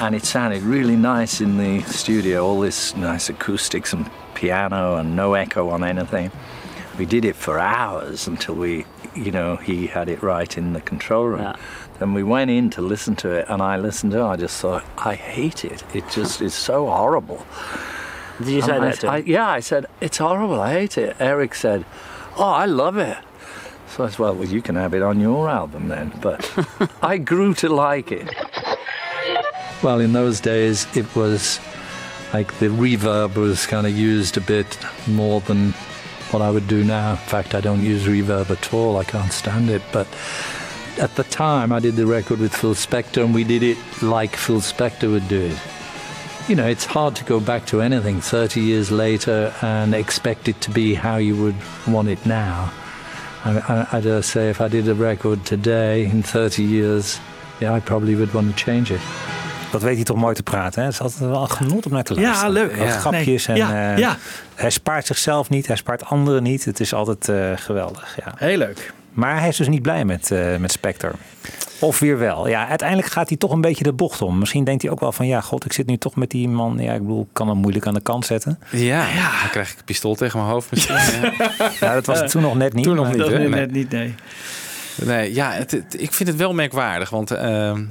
[0.00, 5.16] And it sounded really nice in the studio, all this nice acoustics and piano and
[5.16, 6.30] no echo on anything.
[6.98, 8.84] we did it for hours until we,
[9.14, 11.40] you know, he had it right in the control room.
[11.40, 11.56] Yeah.
[11.98, 14.24] Then we went in to listen to it, and I listened to it.
[14.24, 15.82] I just thought, I hate it.
[15.94, 17.46] It just is so horrible.
[18.38, 19.12] Did you say I- that to him?
[19.12, 20.60] I- yeah, I said, it's horrible.
[20.60, 21.16] I hate it.
[21.20, 21.84] Eric said,
[22.36, 23.16] oh, I love it.
[23.88, 26.12] So I said, well, well, you can have it on your album then.
[26.20, 26.50] But
[27.02, 28.28] I grew to like it.
[29.84, 31.60] Well, in those days, it was
[32.32, 35.72] like the reverb was kind of used a bit more than
[36.30, 37.10] what I would do now.
[37.10, 38.96] In fact, I don't use reverb at all.
[38.96, 39.82] I can't stand it.
[39.92, 40.06] But
[40.98, 44.36] at the time, I did the record with Phil Spector, and we did it like
[44.36, 45.58] Phil Spector would do it.
[46.48, 50.62] You know, it's hard to go back to anything 30 years later and expect it
[50.62, 51.56] to be how you would
[51.86, 52.72] want it now.
[53.44, 57.20] I, I, I dare say if I did a record today in 30 years,
[57.60, 59.02] yeah, I probably would want to change it.
[59.74, 60.80] Dat weet hij toch mooi te praten.
[60.80, 60.86] Hè?
[60.86, 62.52] Het is altijd wel een genot om naar te Ja, luisteren.
[62.52, 62.76] leuk.
[62.76, 62.90] Ja.
[62.98, 63.46] grapjes.
[63.46, 63.62] Nee.
[63.62, 64.16] En, Ja, eh, ja.
[64.54, 66.64] Hij spaart zichzelf niet, hij spaart anderen niet.
[66.64, 68.16] Het is altijd eh, geweldig.
[68.24, 68.32] Ja.
[68.36, 68.92] Heel leuk.
[69.12, 71.10] Maar hij is dus niet blij met, eh met Spectre.
[71.80, 72.48] Of weer wel.
[72.48, 74.38] Ja, uiteindelijk gaat hij toch een beetje de bocht om.
[74.38, 75.26] Misschien denkt hij ook wel van...
[75.26, 76.78] ja, god, ik zit nu toch met die man.
[76.78, 78.58] Ja, ik bedoel, ik kan hem moeilijk aan de kant zetten.
[78.70, 78.98] Ja,
[79.40, 80.94] dan krijg ik een pistool tegen mijn hoofd misschien.
[80.94, 81.50] Ja.
[81.80, 82.84] Ja, dat was het toen nog net niet.
[82.84, 83.34] Toen nog niet, Dat hè?
[83.34, 83.60] is Nee.
[83.60, 84.14] net niet, nee.
[84.96, 87.10] Nee, ja, het, het- ik vind het wel merkwaardig.
[87.10, 87.82] Want ehm,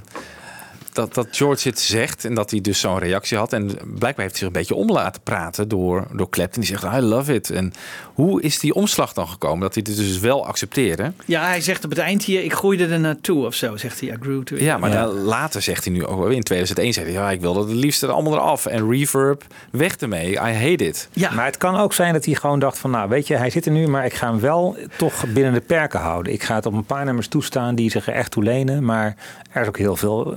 [0.94, 3.54] dat, dat George dit zegt en dat hij dus zo'n reactie had.
[3.54, 6.62] En blijkbaar heeft hij zich een beetje om laten praten door, door Clapton.
[6.62, 7.50] Die zegt, I love it.
[7.50, 7.74] En
[8.14, 9.60] hoe is die omslag dan gekomen?
[9.60, 11.14] Dat hij dit dus wel accepteerde.
[11.26, 14.10] Ja, hij zegt op het eind hier, ik groeide er naartoe of zo, zegt hij.
[14.10, 14.62] I grew to it.
[14.62, 17.54] Ja, maar dan later zegt hij nu ook in 2001 zei hij, ja, ik wil
[17.54, 18.66] dat het liefst er allemaal eraf.
[18.66, 20.32] En reverb, weg ermee.
[20.32, 21.10] I hate it.
[21.14, 21.32] Ja.
[21.32, 22.92] Maar het kan ook zijn dat hij gewoon dacht van...
[22.92, 25.62] nou, weet je, hij zit er nu, maar ik ga hem wel toch binnen de
[25.62, 26.34] perken houden.
[26.34, 28.86] Ik ga het op een paar nummers toestaan die zich er echt toe lenen.
[28.86, 29.16] Maar
[29.52, 30.36] er is ook heel veel...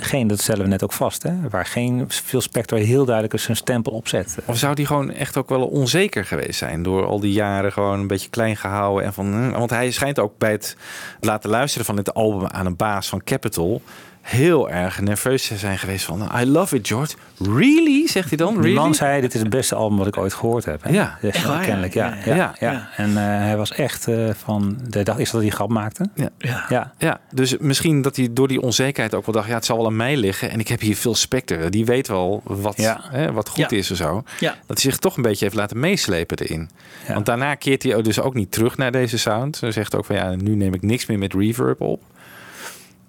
[0.00, 3.56] geen, dat stellen we net ook vast, hè, waar geen veel Spectre heel duidelijk zijn
[3.56, 4.36] stempel op zet.
[4.44, 6.82] Of zou die gewoon echt ook wel onzeker geweest zijn?
[6.82, 9.04] Door al die jaren gewoon een beetje klein gehouden.
[9.04, 10.76] En van, hm, want hij schijnt ook bij het
[11.20, 13.82] laten luisteren van dit album aan een baas van Capitol...
[14.28, 16.28] heel erg nerveus zijn geweest van...
[16.40, 17.14] I love it, George.
[17.38, 18.06] Really?
[18.08, 18.52] Zegt hij dan?
[18.52, 18.76] Die Really?
[18.78, 20.82] man zei, dit is het beste album wat ik ooit gehoord heb.
[20.82, 20.90] Hè?
[20.90, 21.94] Ja, echt waar, kennelijk.
[21.94, 22.06] ja.
[22.06, 22.88] Ja, Ja, ja, ja, ja.
[22.96, 24.78] En eh, hij was echt eh, van...
[24.88, 26.08] De dag is dat hij grap maakte.
[26.14, 26.28] Ja.
[26.38, 26.64] Ja.
[26.68, 26.92] Ja.
[26.98, 29.48] Ja, dus misschien dat hij door die onzekerheid ook wel dacht...
[29.48, 31.70] ja, het zal wel aan mij liggen en ik heb hier veel Spectre.
[31.70, 33.00] Die weet wel wat, Ja.
[33.10, 33.76] hè, wat goed Ja.
[33.76, 34.22] is en zo.
[34.40, 34.50] Ja.
[34.66, 36.70] Dat hij zich toch een beetje heeft laten meeslepen erin.
[37.06, 37.14] Ja.
[37.14, 39.60] Want daarna keert hij dus ook niet terug naar deze sound.
[39.60, 42.02] Hij zegt ook van ja, nu neem ik niks meer met reverb op.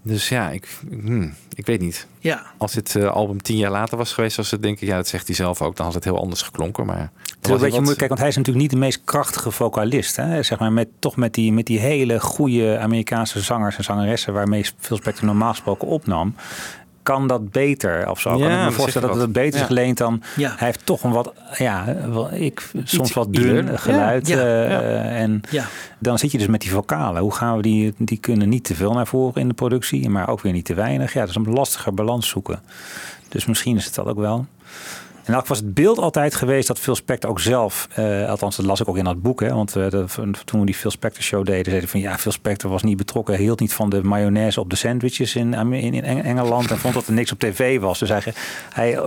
[0.02, 2.08] Dus ja, ik, hmm, ik weet niet.
[2.20, 2.46] Ja.
[2.58, 5.08] Als dit eh, album tien jaar later was geweest, was het denk ik, ja, dat
[5.08, 6.86] zegt hij zelf ook, dan had het heel anders geklonken.
[6.86, 9.52] Maar Het is een beetje moeilijk, kijk, want hij is natuurlijk niet de meest krachtige
[9.52, 10.16] vocalist.
[10.16, 10.44] Hè?
[10.44, 14.66] Zeg maar met, toch met die, met die hele goede Amerikaanse zangers en zangeressen waarmee
[14.80, 16.36] Phil Spector normaal gesproken opnam.
[17.10, 18.30] Kan dat beter of zo?
[18.38, 19.34] Ja, kan ik me voorstellen dat het wat.
[19.36, 19.66] beter is Ja.
[19.66, 20.22] geleend dan.
[20.36, 20.54] Ja.
[20.58, 24.28] Hij heeft toch een wat, ja, wel, ik, soms wat dun geluid.
[24.28, 25.02] Ja, ja, eh, ja.
[25.02, 25.66] En Ja.
[26.00, 27.22] dan zit je dus met die vocalen.
[27.22, 30.30] Hoe gaan we die, die kunnen niet te veel naar voren in de productie, maar
[30.30, 31.14] ook weer niet te weinig.
[31.14, 32.62] Ja, dat is een lastiger balans zoeken.
[33.30, 34.46] Dus misschien is het dat ook wel.
[35.30, 38.66] En elk was het beeld altijd geweest dat Phil Spector ook zelf, eh, althans dat
[38.66, 39.86] las ik ook in dat boek, hè, want eh,
[40.46, 42.98] toen we die Phil Spector show deden, zeiden ze van ja, Phil Spector was niet
[42.98, 46.78] betrokken, hield niet van de mayonaise op de sandwiches in, in, in Eng- Engeland en
[46.78, 48.00] vond dat er niks op tv was.
[48.00, 48.22] Dus hij,
[48.74, 48.98] hij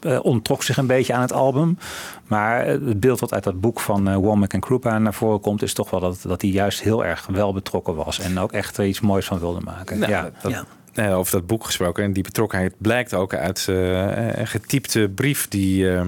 [0.00, 1.78] eh, onttrok zich een beetje aan het album.
[2.26, 5.72] Maar het beeld wat uit dat boek van Womack en Krupa naar voren komt, is
[5.74, 8.86] toch wel dat, dat hij juist heel erg wel betrokken was en ook echt er
[8.86, 9.98] iets moois van wilde maken.
[9.98, 10.30] Nou, ja.
[10.42, 10.64] dat, Ja.
[10.94, 12.04] Nou, over dat boek gesproken.
[12.04, 16.06] En die betrokkenheid blijkt ook uit eh, een getypte brief die, eh,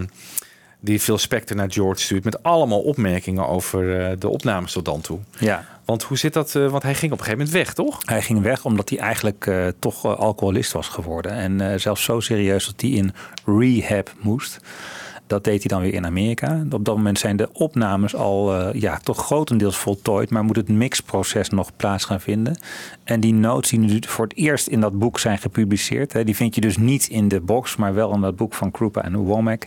[0.80, 2.24] die Phil Spector naar George stuurt.
[2.24, 3.80] Met allemaal opmerkingen over
[4.18, 5.18] de opnames tot dan toe.
[5.38, 5.64] ja.
[5.84, 6.52] Want hoe zit dat?
[6.52, 7.98] want hij ging op een gegeven moment weg, toch?
[8.04, 11.32] Hij ging weg omdat hij eigenlijk toch alcoholist was geworden.
[11.32, 13.12] En eh, zelfs zo serieus dat hij in
[13.44, 14.60] rehab moest.
[15.32, 16.64] Dat deed hij dan weer in Amerika.
[16.70, 20.30] Op dat moment zijn de opnames al eh, ja, toch grotendeels voltooid.
[20.30, 22.58] Maar moet het mixproces nog plaats gaan vinden.
[23.04, 26.12] En die notes die nu voor het eerst in dat boek zijn gepubliceerd.
[26.12, 28.70] Hè, die vind je dus niet in de box, maar wel in dat boek van
[28.70, 29.66] Krupa en Womack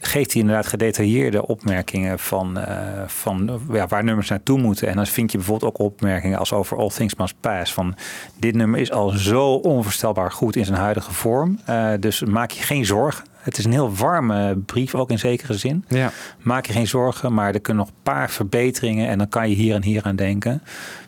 [0.00, 4.88] geeft hij inderdaad gedetailleerde opmerkingen van, eh, van ja, waar nummers naartoe moeten.
[4.88, 7.72] En dan vind je bijvoorbeeld ook opmerkingen als over All Things Must Pass.
[7.72, 7.94] Van
[8.38, 11.58] dit nummer is al zo onvoorstelbaar goed in zijn huidige vorm.
[11.64, 13.24] Eh, dus maak je geen zorgen.
[13.44, 15.84] Het is een heel warme brief, ook in zekere zin.
[15.88, 16.10] Ja.
[16.42, 19.54] Maak je geen zorgen, maar er kunnen nog een paar verbeteringen en dan kan je
[19.54, 20.62] hier en hier aan denken.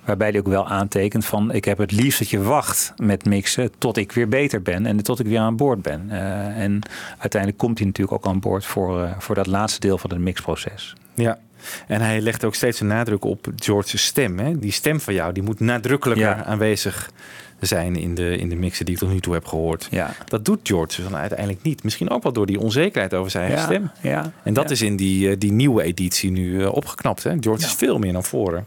[0.04, 3.70] Waarbij hij ook wel aantekent van ik heb het liefst dat je wacht met mixen
[3.78, 6.06] tot ik weer beter ben en tot ik weer aan boord ben.
[6.10, 6.80] Eh, en
[7.18, 10.18] uiteindelijk komt hij natuurlijk ook aan boord voor, eh, voor dat laatste deel van het
[10.18, 10.94] mixproces.
[11.14, 11.38] Ja.
[11.86, 14.38] En hij legt ook steeds een nadruk op George's stem.
[14.38, 14.58] Hè?
[14.58, 16.44] Die stem van jou die moet nadrukkelijker Ja.
[16.44, 17.10] aanwezig zijn
[17.60, 19.88] in de, in de mixen die ik tot nu toe heb gehoord.
[19.90, 20.10] Ja.
[20.24, 21.84] Dat doet George dan uiteindelijk niet.
[21.84, 24.10] Misschien ook wel door die onzekerheid over zijn eigen Ja, stem.
[24.10, 24.70] ja, En dat ja.
[24.70, 27.22] is in die, eh, die nieuwe editie nu eh, opgeknapt.
[27.22, 27.34] Hè?
[27.40, 28.66] George is veel meer naar voren.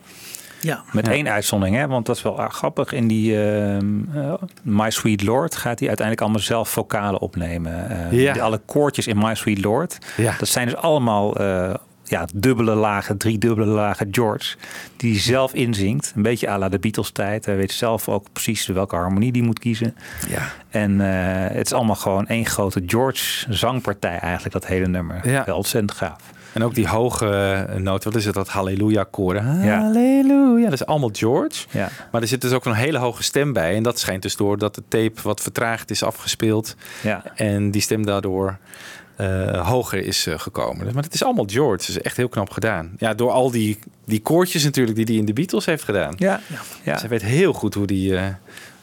[0.61, 0.83] Ja.
[0.91, 1.87] Met één uitzondering, hè?
[1.87, 2.91] want dat is wel erg grappig.
[2.91, 7.89] In die ehm, eh, My Sweet Lord gaat hij uiteindelijk allemaal zelf vocalen opnemen.
[8.11, 8.33] Eh, Ja.
[8.33, 10.35] die alle koortjes in My Sweet Lord, Ja.
[10.39, 11.73] dat zijn dus allemaal eh,
[12.09, 14.55] ja, dubbele lagen, drie dubbele lagen George.
[14.97, 16.13] Die zelf inzingt.
[16.15, 17.45] Een beetje à la de Beatles tijd.
[17.45, 19.95] Hij weet zelf ook precies welke harmonie die moet kiezen.
[20.27, 20.51] Ja.
[20.69, 25.29] En eh, het is allemaal gewoon één grote George zangpartij eigenlijk, dat hele nummer.
[25.29, 25.45] Ja.
[25.45, 26.21] Wel ontzettend gaaf.
[26.53, 29.65] En ook die hoge eh, noot, wat is het, dat halleluja koren.
[29.65, 29.79] Ja.
[29.79, 31.65] Halleluja, dat is allemaal George.
[31.71, 31.89] Ja.
[32.11, 33.75] Maar er zit dus ook een hele hoge stem bij.
[33.75, 36.75] En dat schijnt dus door dat de tape wat vertraagd is afgespeeld.
[37.01, 37.23] Ja.
[37.35, 38.57] En die stem daardoor
[39.19, 40.85] eh, hoger is eh, gekomen.
[40.85, 41.71] Dus- Maar het is allemaal George.
[41.85, 42.91] Het is echt heel knap gedaan.
[42.97, 46.13] Ja, door al die, die koortjes natuurlijk die hij in de Beatles heeft gedaan.
[46.17, 46.39] Ja.
[46.83, 46.97] ja.
[46.99, 48.25] Hij weet heel goed hoe die, eh,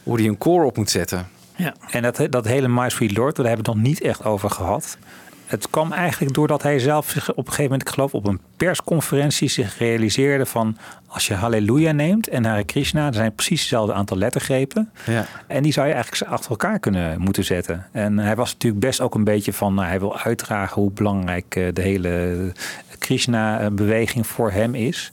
[0.03, 1.27] hoe die een koor op moet zetten.
[1.55, 1.75] Ja.
[1.91, 4.49] En dat, dat hele My Sweet Lord, daar hebben we het nog niet echt over
[4.49, 4.97] gehad.
[5.45, 8.39] Het kwam eigenlijk doordat hij zelf zich op een gegeven moment, ik geloof op een
[8.57, 10.77] persconferentie, zich realiseerde van
[11.07, 14.91] als je Halleluja neemt en Hare Krishna, dan zijn precies hetzelfde aantal lettergrepen.
[15.05, 15.25] Ja.
[15.47, 17.85] En die zou je eigenlijk achter elkaar kunnen moeten zetten.
[17.91, 21.55] En hij was natuurlijk best ook een beetje van, nou, hij wil uitdragen hoe belangrijk
[21.55, 22.51] eh, de hele
[22.99, 25.11] Krishna-beweging voor hem is.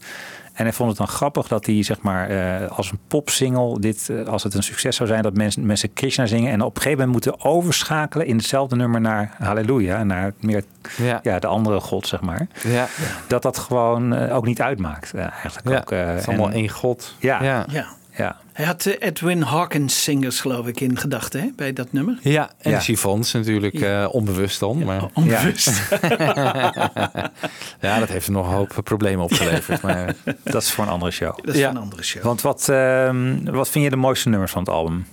[0.55, 4.09] En hij vond het dan grappig dat hij, zeg maar, eh, als een popsingle, dit,
[4.09, 6.81] eh, als het een succes zou zijn, dat mensen, mensen Krishna zingen en op een
[6.81, 10.63] gegeven moment moeten overschakelen in hetzelfde nummer naar Halleluja, naar meer
[10.97, 11.19] Ja.
[11.23, 12.47] ja, de andere god, zeg maar.
[12.63, 12.87] Ja.
[13.27, 15.91] Dat dat gewoon eh, ook niet uitmaakt, eigenlijk Ja, ook.
[15.91, 17.15] eh, het is allemaal en- één god.
[17.19, 17.65] Ja, ja.
[18.17, 18.23] Ja.
[18.23, 18.39] ja.
[18.53, 22.17] Hij had eh, Edwin Hawkins singers, geloof ik, in gedachten hè, bij dat nummer.
[22.21, 22.79] Ja, en Ja.
[22.79, 24.83] chiffons natuurlijk eh, onbewust dan.
[24.83, 25.03] Maar...
[25.13, 25.81] Onbewust.
[27.81, 29.81] ja, dat heeft er nog een hoop problemen opgeleverd.
[29.81, 31.37] Maar Dat is voor een andere show.
[31.45, 31.69] Dat is Ja.
[31.69, 32.23] een andere show.
[32.23, 35.05] Want wat, ehm, wat vind je de mooiste nummers van het album?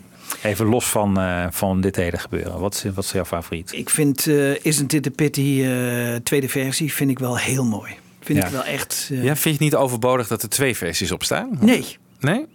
[0.43, 2.59] Even los van, eh, van dit hele gebeuren.
[2.61, 3.73] Wat is, wat is jouw favoriet?
[3.73, 7.93] Ik vind eh Isn't It a Pity, eh, tweede versie, vind ik wel heel mooi.
[8.21, 8.45] Vind Ja.
[8.47, 9.09] ik wel echt...
[9.13, 11.49] eh, ja, vind je het niet overbodig dat er twee versies op staan?
[11.61, 11.97] Nee.
[12.23, 12.47] Nee?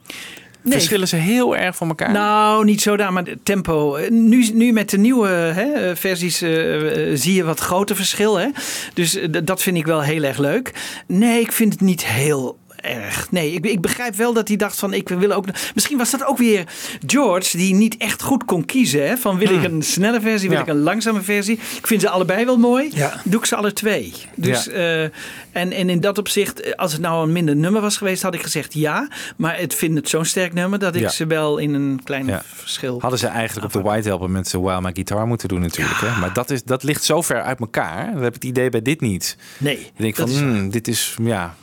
[0.67, 0.77] Nee.
[0.77, 2.11] Verschillen ze heel erg van elkaar?
[2.11, 3.97] Nou, niet zo daar, maar tempo.
[4.09, 8.35] Nu, nu met de nieuwe hè, versies eh, eh, zie je wat groter verschil.
[8.39, 8.47] Hè?
[8.93, 10.73] Dus eh, dat vind ik wel heel erg leuk.
[11.07, 13.31] Nee, ik vind het niet heel erg.
[13.31, 15.45] Nee, ik, ik begrijp wel dat hij dacht van ik wil ook.
[15.73, 16.63] Misschien was dat ook weer
[17.05, 19.07] George die niet echt goed kon kiezen.
[19.07, 19.17] Hè?
[19.17, 20.63] Van wil ik een snelle versie, wil Ja.
[20.63, 21.59] ik een langzame versie.
[21.77, 22.89] Ik vind ze allebei wel mooi.
[22.93, 23.21] Ja.
[23.23, 24.13] Doe ik ze alle twee.
[24.35, 24.71] Dus, Ja.
[24.71, 25.03] eh,
[25.51, 28.33] en, en in dat opzicht, eh, als het nou een minder nummer was geweest, had
[28.33, 29.07] ik gezegd ja.
[29.37, 32.97] Maar het vind het zo'n sterk nummer dat ik ze wel in een klein verschil.
[33.01, 35.99] Hadden ze eigenlijk op de White Album met ze While My Guitar moeten doen natuurlijk.
[35.99, 36.19] Hè?
[36.19, 38.05] Maar dat, is, dat ligt zo ver uit elkaar.
[38.13, 39.37] Dat heb ik het idee bij dit niet.
[39.57, 41.55] Nee, Ik denk dat van, is hmm, dit is ja,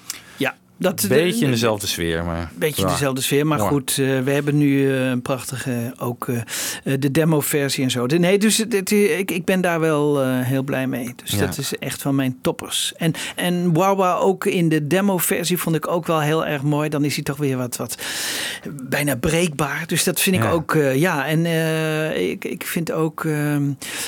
[0.76, 2.24] dat een beetje in dezelfde sfeer.
[2.24, 2.88] Maar, beetje ja.
[2.88, 6.36] dezelfde sfeer, maar goed, eh, we hebben nu eh, een prachtige, ook eh,
[6.84, 8.06] eh, de demo-versie en zo.
[8.06, 11.14] De- Nee, dus ik, ik ben daar wel eh, heel blij mee.
[11.24, 11.38] Dus Ja.
[11.38, 12.92] dat is echt van mijn toppers.
[12.96, 16.88] En, en Wawa ook in de demo-versie vond ik ook wel heel erg mooi.
[16.88, 17.98] Dan is hij toch weer wat, wat
[18.82, 19.82] bijna breekbaar.
[19.86, 20.50] Dus dat vind ik Ja.
[20.50, 21.26] ook, eh, ja.
[21.26, 23.62] En eh, ik, ik vind ook ehm,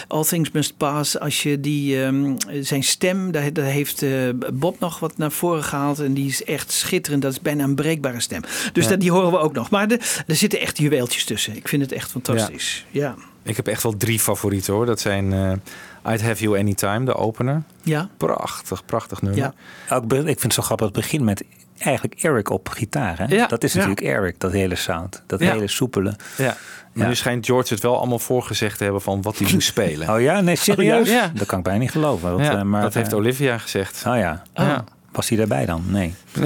[0.08, 4.10] All Things Must Pass, als je die, ehm, zijn stem, daar, daar heeft eh,
[4.52, 5.98] Bob nog wat naar voren gehaald.
[6.00, 7.22] En die is echt schitterend.
[7.22, 8.40] Dat is bijna een breekbare stem.
[8.72, 8.90] Dus Ja.
[8.90, 9.70] dat, die horen we ook nog.
[9.70, 11.56] Maar de, er zitten echt juweeltjes tussen.
[11.56, 12.84] Ik vind het echt fantastisch.
[12.90, 13.14] Ja.
[13.42, 14.86] Ik heb echt wel drie favorieten hoor.
[14.86, 17.62] Dat zijn eh, I'd Have You Anytime, de opener.
[17.82, 18.08] Ja.
[18.16, 19.40] Prachtig, prachtig nummer.
[19.40, 19.54] Ja.
[19.96, 21.44] Ook, ik vind het zo grappig, het begint met
[21.78, 23.18] eigenlijk Eric op gitaar.
[23.18, 23.24] Hè?
[23.34, 23.78] Ja, dat is ja.
[23.78, 25.22] natuurlijk Eric, dat hele sound.
[25.26, 25.52] Dat Ja.
[25.52, 26.14] hele soepele.
[26.36, 26.56] Ja.
[26.92, 27.06] Maar Ja.
[27.08, 30.08] nu schijnt George het wel allemaal voorgezegd te hebben van wat hij moest spelen.
[30.14, 31.08] Oh ja, nee, serieus?
[31.08, 31.30] Oh ja?
[31.34, 32.30] Dat kan ik bijna niet geloven.
[32.32, 34.02] Want, Ja, eh, maar, dat heeft eh, Olivia gezegd.
[34.06, 34.42] Oh ja.
[34.54, 34.84] Ja.
[35.16, 35.84] Was hij daarbij dan?
[35.86, 36.14] Nee.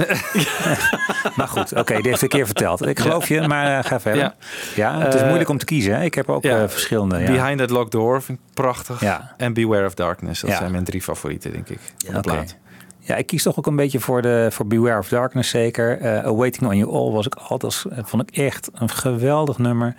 [1.35, 2.85] maar goed, oké, die heeft het een keer verteld.
[2.85, 4.21] Ik geloof je, maar eh, ga verder.
[4.21, 4.35] Ja,
[4.75, 4.99] Ja.
[4.99, 5.95] het is Eh, moeilijk om te kiezen.
[5.95, 6.03] Hè?
[6.03, 6.61] Ik heb ook ja.
[6.61, 7.17] eh, verschillende.
[7.19, 7.31] Ja.
[7.31, 8.99] Behind That Locked Door vind ik prachtig.
[9.01, 9.33] Ja.
[9.37, 10.41] En Beware of Darkness.
[10.41, 10.57] Dat Ja.
[10.57, 11.79] zijn mijn drie favorieten, denk ik.
[11.97, 12.31] Van de Oké.
[12.31, 12.55] plaat.
[12.99, 15.99] Ja, ik kies toch ook een beetje voor, de, voor Beware of Darkness zeker.
[16.23, 19.95] Awaiting on You All was ik altijd, vond ik echt een geweldig nummer.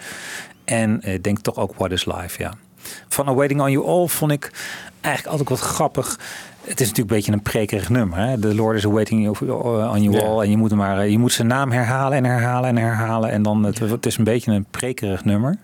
[0.65, 2.53] En ik denk toch ook What is Life, ja.
[3.09, 4.51] Van Awaiting on You All vond ik
[5.01, 6.19] eigenlijk altijd wat grappig.
[6.63, 8.19] Het is natuurlijk een beetje een prekerig nummer.
[8.19, 8.39] Hè?
[8.39, 9.51] The Lord is Awaiting you-
[9.91, 10.23] on You Ja.
[10.27, 10.43] All.
[10.43, 13.31] En je moet, maar, eh, je moet zijn naam herhalen en herhalen en herhalen.
[13.31, 15.57] En dan, het, het is een beetje een prekerig nummer.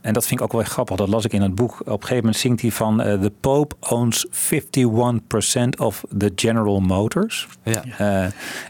[0.00, 0.96] En dat vind ik ook wel grappig.
[0.96, 1.80] Dat las ik in het boek.
[1.80, 3.00] Op een gegeven moment zingt hij van...
[3.02, 7.48] eh, The Pope owns 51% of the General Motors.
[7.62, 7.82] Ja.
[7.98, 8.26] Eh,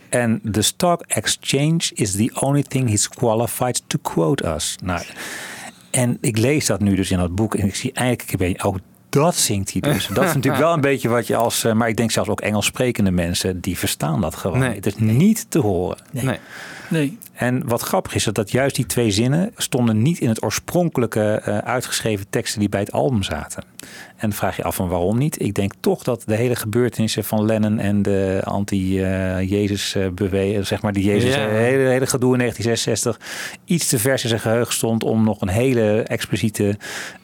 [0.08, 4.76] En the stock exchange is the only thing he's qualified to quote us.
[4.84, 5.02] Nou,
[5.90, 7.54] en ik lees dat nu dus in dat boek.
[7.54, 8.78] En ik zie eigenlijk een beetje ook
[9.12, 10.06] dat zingt hij dus.
[10.06, 11.64] Dat is natuurlijk wel een beetje wat je als...
[11.64, 14.58] eh, maar ik denk zelfs ook Engels sprekende mensen, die verstaan dat gewoon.
[14.58, 14.74] Nee.
[14.74, 15.98] Het is niet te horen.
[16.10, 16.24] Nee.
[16.24, 16.38] Nee.
[17.32, 21.40] En wat grappig is, dat, dat juist die twee zinnen stonden niet in het oorspronkelijke
[21.44, 23.62] eh, uitgeschreven teksten die bij het album zaten.
[24.16, 25.40] En dan vraag je af van waarom niet.
[25.42, 30.82] Ik denk toch dat de hele gebeurtenissen van Lennon en de anti-Jezus eh beweging, zeg
[30.82, 31.46] maar die Jezus, Ja.
[31.48, 33.20] eh, hele, hele gedoe in 1966,
[33.64, 36.76] iets te vers in zijn geheugen stond om nog een hele expliciete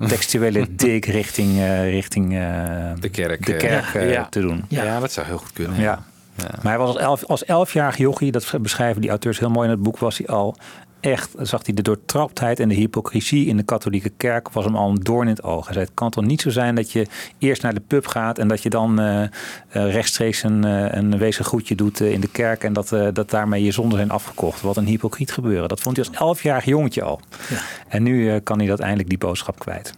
[0.09, 3.47] textuele dig richting, eh, richting eh, De kerk.
[3.47, 4.27] de eh, kerk eh, ja.
[4.31, 4.65] te doen.
[4.69, 5.01] Ja.
[5.01, 5.81] dat zou heel goed kunnen.
[5.81, 6.05] Ja.
[6.39, 9.75] Maar hij was als, elf, als elfjarig jochie, dat beschrijven die auteurs heel mooi in
[9.75, 10.57] het boek, was hij al
[11.01, 14.89] echt, zag hij de doortraptheid en de hypocrisie in de katholieke kerk, was hem al
[14.89, 15.65] een doorn in het oog.
[15.65, 17.07] Hij zei, het kan toch niet zo zijn dat je
[17.39, 19.31] eerst naar de pub gaat en dat je dan eh, eh,
[19.69, 23.73] rechtstreeks een, eh, een wezen groetje doet in de kerk en dat, dat daarmee je
[23.73, 24.61] zonden zijn afgekocht.
[24.61, 25.69] Wat een hypocriet gebeuren.
[25.69, 27.21] Dat vond hij als elfjarig jongetje al.
[27.49, 27.61] Ja.
[27.89, 29.95] En nu kan hij dat eindelijk die boodschap kwijt.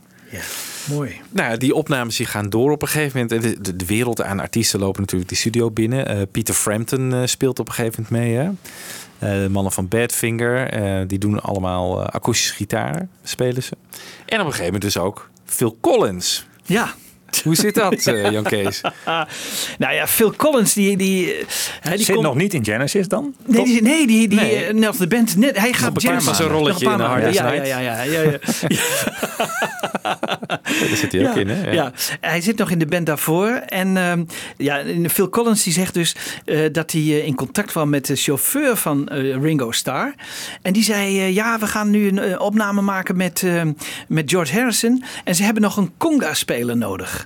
[0.89, 1.21] Mooi.
[1.31, 3.45] Nou, die opnames die gaan door op een gegeven moment.
[3.45, 6.07] En De, wereld aan artiesten lopen natuurlijk die studio binnen.
[6.07, 8.37] Eh, Peter Frampton eh, speelt op een gegeven moment mee.
[8.37, 8.51] Hè?
[9.19, 13.77] Eh, de mannen van Badfinger, die doen allemaal akoestische gitaar, spelen ze.
[14.27, 16.47] En op een gegeven moment dus ook Phil Collins.
[16.63, 16.95] Ja.
[17.45, 18.81] Hoe zit dat, eh, Jan Kees?
[19.79, 20.97] nou ja, Phil Collins, die...
[20.97, 21.45] die, eh,
[21.81, 23.35] hè, die Zit komt- nog niet in Genesis dan?
[23.47, 24.65] Nee, die, nee, die, die Nee.
[24.65, 25.59] eh, de band net.
[25.59, 27.23] Hij gaat een paar Genesis- rolletje nog een paar in.
[27.23, 28.39] Hard ja, ja, ja, ja, ja, ja.
[30.63, 31.71] Daar zit hij ook in, hè?
[31.71, 31.93] Ja.
[32.21, 33.49] hij zit nog in de band daarvoor.
[33.49, 34.25] En ehm,
[34.57, 36.15] ja, Phil Collins die zegt dus
[36.45, 40.15] eh, dat hij in contact kwam met de chauffeur van eh, Ringo Starr.
[40.63, 43.63] En die zei, ja, we gaan nu een opname maken met, eh,
[44.09, 45.05] met George Harrison.
[45.25, 47.20] En ze hebben nog een conga-speler nodig.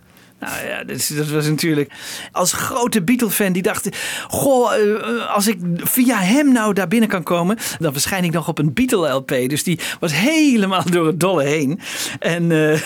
[0.45, 1.93] Nou ja, dat, was natuurlijk
[2.33, 3.89] als grote Beatle-fan die dacht...
[4.29, 7.59] Goh, eh, als ik via hem nou daar binnen kan komen...
[7.79, 9.29] dan verschijn ik nog op een Beatle-LP.
[9.29, 11.81] Dus die was helemaal door het dolle heen.
[12.19, 12.81] En eh,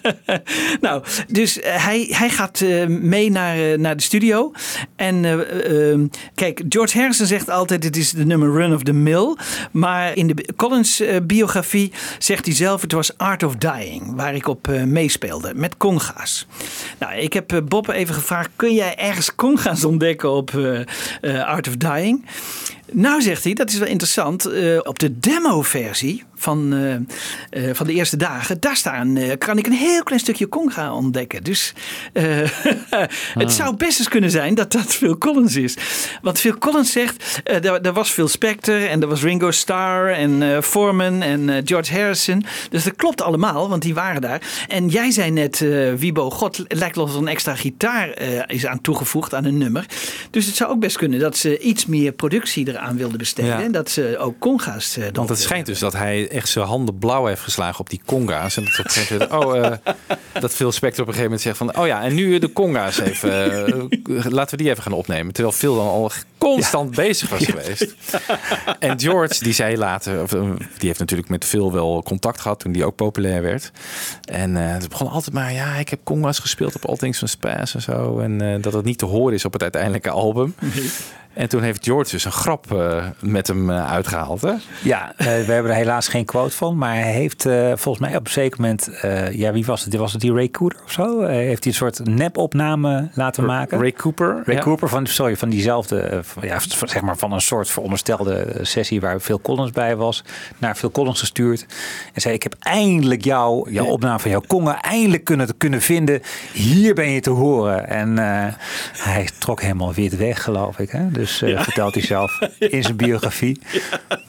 [0.80, 4.52] nou, dus eh, hij, hij gaat eh, mee naar, eh, naar de studio.
[4.96, 6.00] En eh, eh,
[6.34, 7.84] kijk, George Harrison zegt altijd...
[7.84, 9.36] het is de nummer Run of the Mill.
[9.72, 12.80] Maar in de Collins-biografie zegt hij zelf...
[12.80, 15.54] het was Art of Dying, waar ik op eh, meespeelde.
[15.54, 16.46] Met conga's.
[16.98, 20.80] Nou, ik heb eh, Bob even gevraagd: kun jij ergens conga's ontdekken op eh,
[21.20, 22.26] eh, Art of Dying?
[22.92, 24.44] Nou, zegt hij, dat is wel interessant.
[24.44, 26.94] eh, op de demo-versie van, eh,
[27.68, 31.44] eh, van de eerste dagen, daar staan, kan ik een heel klein stukje conga ontdekken.
[31.44, 31.72] Dus
[32.12, 32.24] eh,
[33.42, 35.76] het zou best eens kunnen zijn dat dat Phil Collins is.
[36.22, 40.62] Want Phil Collins zegt, er, er was Phil Spector en er was Ringo Starr en
[40.62, 42.44] Foreman en George Harrison.
[42.70, 44.40] Dus dat klopt allemaal, want die waren daar.
[44.68, 45.58] En jij zei net,
[45.96, 49.58] Wiebo, god, het lijkt wel of er een extra gitaar is aan toegevoegd aan een
[49.58, 49.86] nummer.
[50.30, 53.50] Dus het zou ook best kunnen dat ze iets meer productie eraan wilden besteden.
[53.50, 53.62] Ja.
[53.62, 56.66] En dat ze ook conga's eh, Want erop het schijnt dus dat hij echt zijn
[56.66, 58.56] handen blauw heeft geslagen op die conga's.
[58.56, 59.94] En dat op een gegeven moment, oh, eh,
[60.40, 62.98] dat Phil Spector op een gegeven moment zegt van, oh ja, en nu de conga's
[62.98, 65.32] even, eh, laten we die even gaan opnemen.
[65.32, 67.94] Terwijl Phil dan al constant bezig was geweest.
[68.78, 72.72] En George, die zei later, of, die heeft natuurlijk met Phil wel contact gehad toen
[72.72, 73.70] die ook populair werd.
[74.24, 77.38] En eh, het begon altijd maar, ja, ik heb conga's gespeeld op All Things Must
[77.38, 78.18] Pass en zo.
[78.18, 80.54] En dat het niet te horen is op het uiteindelijke album.
[81.38, 84.52] En toen heeft George dus een grap eh, met hem eh, uitgehaald, hè?
[84.82, 86.76] Ja, eh, we hebben er helaas geen quote van.
[86.76, 87.42] Maar hij heeft
[87.74, 88.90] volgens mij op een zeker moment...
[89.32, 89.94] ja, wie was het?
[89.94, 91.22] Was het die Ray Cooder of zo?
[91.22, 93.78] Heeft hij een soort nepopname laten maken?
[93.78, 94.42] Ray Cooper.
[94.44, 94.62] Ray ja.
[94.62, 99.20] Cooper van, sorry, van diezelfde, van- ja, zeg maar van een soort veronderstelde sessie waar
[99.20, 100.24] Phil Collins bij was,
[100.58, 101.66] naar Phil Collins gestuurd.
[102.14, 106.20] En zei: Ik heb eindelijk jou, jouw opname van jouw kongen, eindelijk kunnen, kunnen vinden.
[106.52, 107.88] Hier ben je te horen.
[107.88, 108.16] En
[108.96, 110.90] hij trok helemaal wit weg, geloof ik.
[110.90, 111.10] Hè?
[111.10, 111.62] Dus eh, Ja.
[111.62, 113.60] vertelt hij zelf in zijn biografie.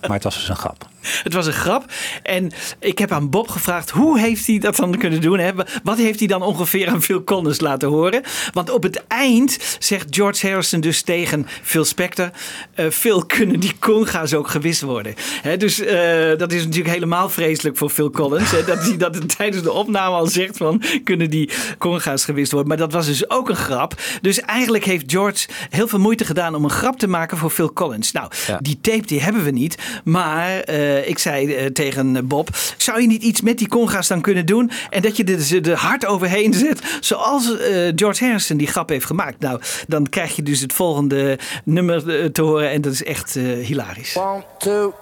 [0.01, 0.87] Maar het was dus een grap.
[1.23, 1.85] Het was een grap.
[2.23, 5.39] En ik heb aan Bob gevraagd: hoe heeft hij dat dan kunnen doen?
[5.39, 5.51] Hè?
[5.83, 8.21] Wat heeft hij dan ongeveer aan Phil Collins laten horen?
[8.53, 12.29] Want op het eind zegt George Harrison dus tegen Phil Spector:
[12.73, 15.13] eh, Phil, kunnen die conga's ook gewist worden?
[15.41, 18.51] Hè, dus eh, dat is natuurlijk helemaal vreselijk voor Phil Collins.
[18.51, 22.69] Hè, dat hij dat tijdens de opname al zegt: van kunnen die conga's gewist worden?
[22.69, 23.93] Maar dat was dus ook een grap.
[24.21, 27.73] Dus eigenlijk heeft George heel veel moeite gedaan om een grap te maken voor Phil
[27.73, 28.11] Collins.
[28.11, 29.77] Nou, die tape die hebben we niet.
[30.03, 34.21] Maar eh, ik zei eh, tegen Bob: zou je niet iets met die conga's dan
[34.21, 34.71] kunnen doen?
[34.89, 38.89] En dat je er ze er hard overheen zet, zoals eh, George Harrison die grap
[38.89, 39.39] heeft gemaakt.
[39.39, 42.69] Nou, dan krijg je dus het volgende nummer te horen.
[42.69, 44.17] En dat is echt eh, hilarisch.
[44.17, 44.93] One, two.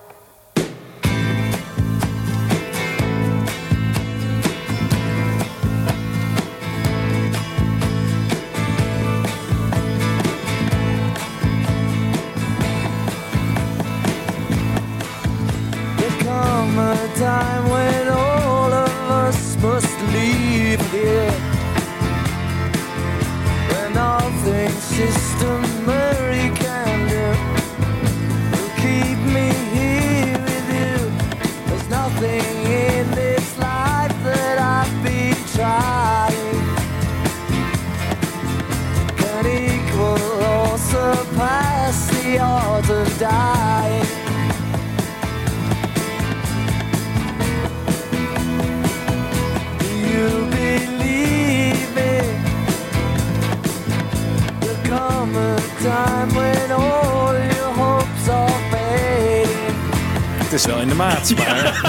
[60.98, 61.82] Maat, maar...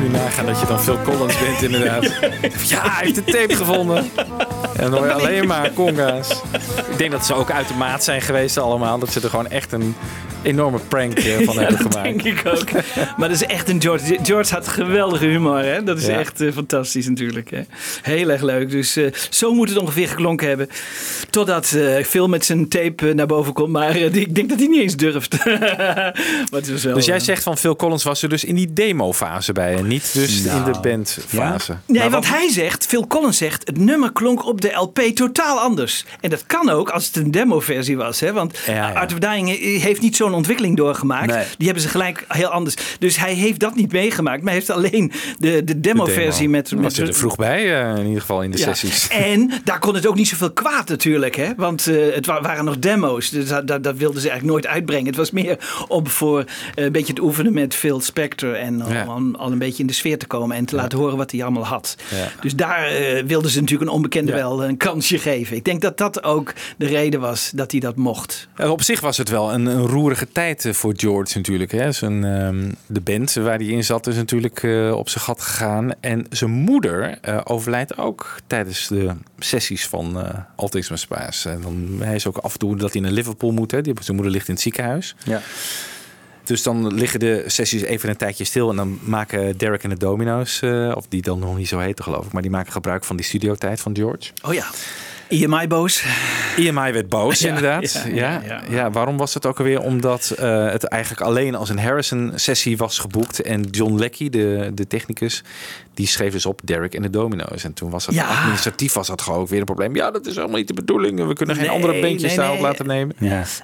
[0.00, 2.02] Nu nagaan dat je dan Phil Collins bent inderdaad.
[2.68, 4.10] Ja, hij heeft de tape gevonden.
[4.76, 6.30] En dan hoor je alleen maar conga's.
[6.90, 8.98] Ik denk dat ze ook uit de maat zijn geweest allemaal.
[8.98, 9.96] Dat ze er gewoon echt een
[10.42, 12.22] enorme prank eh, van Ja, hebben dat gemaakt.
[12.24, 12.70] denk ik ook.
[13.16, 14.18] Maar dat is echt een George.
[14.22, 15.58] George had geweldige humor.
[15.58, 15.82] Hè?
[15.82, 16.18] Dat is Ja.
[16.18, 17.50] echt eh, fantastisch natuurlijk.
[17.50, 17.60] Hè?
[18.02, 18.70] Heel erg leuk.
[18.70, 20.68] Dus eh, zo moet het ongeveer geklonken hebben.
[21.30, 21.76] Totdat
[22.06, 23.68] Phil met zijn tape naar boven komt.
[23.72, 25.36] Maar die- ik denk dat hij niet eens durft.
[26.50, 29.86] wel, Dus jij zegt van Phil Collins was er dus in die demo-fase bij en
[29.86, 31.76] niet dus in de bandfase.
[31.86, 34.98] Nee, Maar want wat- hij zegt, Phil Collins zegt, het nummer klonk op de LP
[35.14, 36.04] totaal anders.
[36.20, 38.20] En dat kan ook als het een demo-versie was.
[38.20, 38.32] Hè?
[38.32, 38.92] Want Ja, ja.
[38.92, 39.48] Art of Dying
[39.82, 41.26] heeft niet zo'n ontwikkeling doorgemaakt.
[41.34, 41.44] Nee.
[41.56, 42.74] Die hebben ze gelijk heel anders.
[42.98, 44.38] Dus hij heeft dat niet meegemaakt.
[44.42, 46.50] Maar hij heeft alleen de, de demo-versie demo.
[46.50, 46.70] met...
[46.70, 48.64] Was met je er vroeg bij, eh, in ieder geval in de Ja.
[48.64, 49.08] sessies.
[49.26, 51.34] En daar kon het ook niet zoveel kwaad natuurlijk.
[51.36, 51.48] Hè?
[51.56, 53.30] Want eh, het wa- waren nog demo's.
[53.30, 55.06] Dus dat, dat, dat wilden ze eigenlijk nooit uitbrengen.
[55.06, 58.54] Het was meer om voor eh, een beetje te oefenen met Phil Spector.
[58.54, 59.04] En om Ja.
[59.04, 60.56] al, al een beetje in de sfeer te komen.
[60.56, 61.96] En te laten horen wat hij allemaal had.
[62.14, 62.28] Ja.
[62.40, 64.36] Dus daar eh, wilden ze natuurlijk een onbekende Ja.
[64.38, 65.56] wel een kansje geven.
[65.56, 68.48] Ik denk dat dat ook de reden was dat hij dat mocht.
[68.54, 69.86] En op zich was het wel een, een
[70.16, 71.72] roerige tijd eh, voor George natuurlijk.
[71.72, 71.92] Hè.
[71.92, 75.92] Zijn, ehm, de band waar hij in zat is natuurlijk eh, op zijn gat gegaan.
[76.00, 80.16] En zijn moeder eh, overlijdt ook tijdens de sessies van
[80.56, 81.44] All Things Must Pass.
[81.44, 83.70] En dan, hij is ook af en toe dat hij naar Liverpool moet.
[83.70, 83.82] Hè.
[83.82, 85.14] Die, zijn moeder ligt in het ziekenhuis.
[85.24, 85.40] Ja.
[86.44, 88.70] Dus dan liggen de sessies even een tijdje stil.
[88.70, 90.62] En dan maken Derek en de Domino's,
[90.94, 92.32] of die dan nog niet zo heten geloof ik.
[92.32, 94.30] Maar die maken gebruik van die studiotijd van George.
[94.42, 94.66] Oh ja.
[95.28, 96.04] EMI boos.
[96.56, 98.04] EMI werd boos, Ja, inderdaad.
[98.12, 99.80] ja, Ja, waarom was het ook alweer?
[99.80, 103.42] Omdat eh, het eigenlijk alleen als een Harrison-sessie was geboekt.
[103.42, 105.42] En John Leckie, de, de technicus,
[105.94, 107.64] die schreef dus op Derek en de Domino's.
[107.64, 109.94] En toen was het administratief was dat gewoon ook weer een probleem.
[109.94, 111.26] Ja, dat is helemaal niet de bedoeling.
[111.26, 112.64] We kunnen geen andere bandjes nee, daarop nee.
[112.64, 113.16] laten nemen.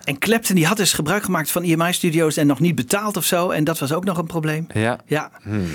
[0.04, 3.50] En Clapton die had dus gebruik gemaakt van EMI-studio's en nog niet betaald of zo.
[3.50, 4.66] En dat was ook nog een probleem.
[4.74, 5.00] Ja.
[5.06, 5.30] Ja.
[5.42, 5.66] Hmm.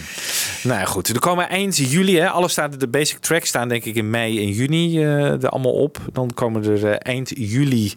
[0.64, 1.08] Nou ja, goed.
[1.08, 4.40] Er komen eind juli, hè, alle staan de basic tracks staan denk ik in mei
[4.40, 5.98] en juni eh, er allemaal op.
[6.14, 7.94] Dan komen er eh, eind juli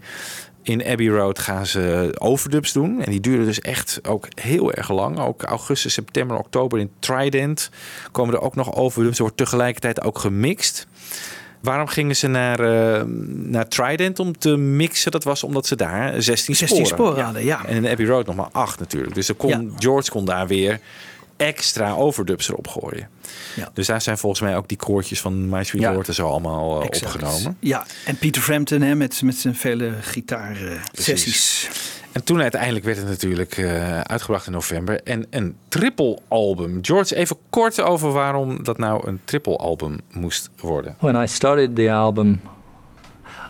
[0.62, 3.02] in Abbey Road gaan ze overdubs doen.
[3.02, 5.18] En die duren dus echt ook heel erg lang.
[5.20, 7.70] Ook augustus, september, oktober in Trident
[8.12, 9.16] komen er ook nog overdubs.
[9.16, 10.86] Er wordt tegelijkertijd ook gemixt.
[11.60, 13.04] Waarom gingen ze naar, eh,
[13.34, 15.10] naar Trident om te mixen?
[15.10, 17.64] Dat was omdat ze daar 16 sporen, 16 sporen hadden, ja.
[17.66, 19.14] En in Abbey Road nog maar 8 natuurlijk.
[19.14, 19.62] Dus kon, Ja.
[19.78, 20.80] George kon daar weer
[21.40, 23.08] extra overdubs erop gooien.
[23.56, 23.70] Ja.
[23.74, 25.92] Dus daar zijn volgens mij ook die koortjes van My Sweet Ja.
[25.92, 27.56] Lord en zo allemaal eh, opgenomen.
[27.60, 31.68] Ja, en Peter Frampton hè, met, met zijn vele gitaarsessies.
[32.12, 35.02] En toen uiteindelijk werd het natuurlijk eh, uitgebracht in november.
[35.02, 36.78] En een triple album.
[36.82, 40.96] George, even kort over waarom dat nou een triple album moest worden.
[40.98, 42.40] When I started the album,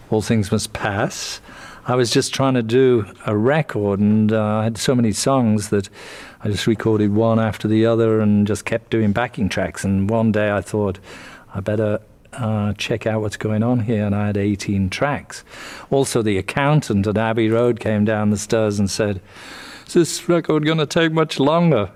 [0.09, 1.41] All Things Must Pass,
[1.89, 5.69] I was just trying to do a record, and uh, I had so many songs
[5.69, 5.91] that
[6.43, 9.85] I just recorded one after the other and just kept doing backing tracks.
[9.85, 10.99] And one day I thought,
[11.55, 12.01] I better
[12.33, 15.45] uh, check out what's going on here, and I had 18 tracks.
[15.91, 19.21] Also, the accountant at Abbey Road came down the stairs and said,
[19.87, 21.91] is this record going to take much longer?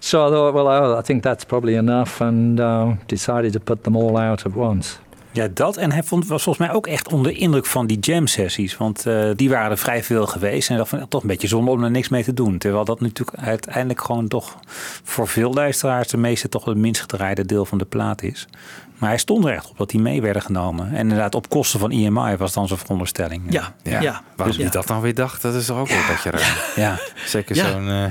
[0.00, 3.96] So I thought, well, I, think that's probably enough, and uh, decided to put them
[3.96, 4.98] all out at once.
[5.32, 5.76] Ja, dat.
[5.76, 8.76] En hij vond, was volgens mij ook echt onder de indruk van die jam-sessies.
[8.76, 10.70] Want eh, die waren er vrij veel geweest.
[10.70, 12.58] En dat vond ik toch een beetje zonde om er niks mee te doen.
[12.58, 14.56] Terwijl dat natuurlijk uiteindelijk gewoon toch
[15.02, 16.08] voor veel luisteraars...
[16.08, 18.46] de meeste toch het minst gedraaide deel van de plaat is.
[18.98, 20.90] Maar hij stond er echt op dat die mee werden genomen.
[20.92, 23.42] En inderdaad op kosten van EMI was dan zijn veronderstelling.
[23.48, 24.00] Ja, ja.
[24.00, 24.64] Ja, waarom ja.
[24.64, 26.72] je dat dan weer dacht, dat is toch ook wel een beetje raar.
[26.76, 26.98] Ja.
[27.26, 27.70] Zeker Ja.
[27.70, 28.04] zo'n eh.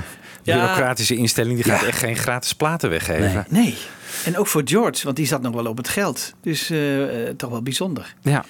[0.54, 3.46] Bureaucratische instelling, die gaat echt geen gratis platen weggeven.
[3.48, 3.76] Nee.
[4.24, 6.32] En ook voor George, want die zat nog wel op het geld.
[6.42, 8.14] Dus eh, eh, toch wel bijzonder.
[8.22, 8.44] Ja.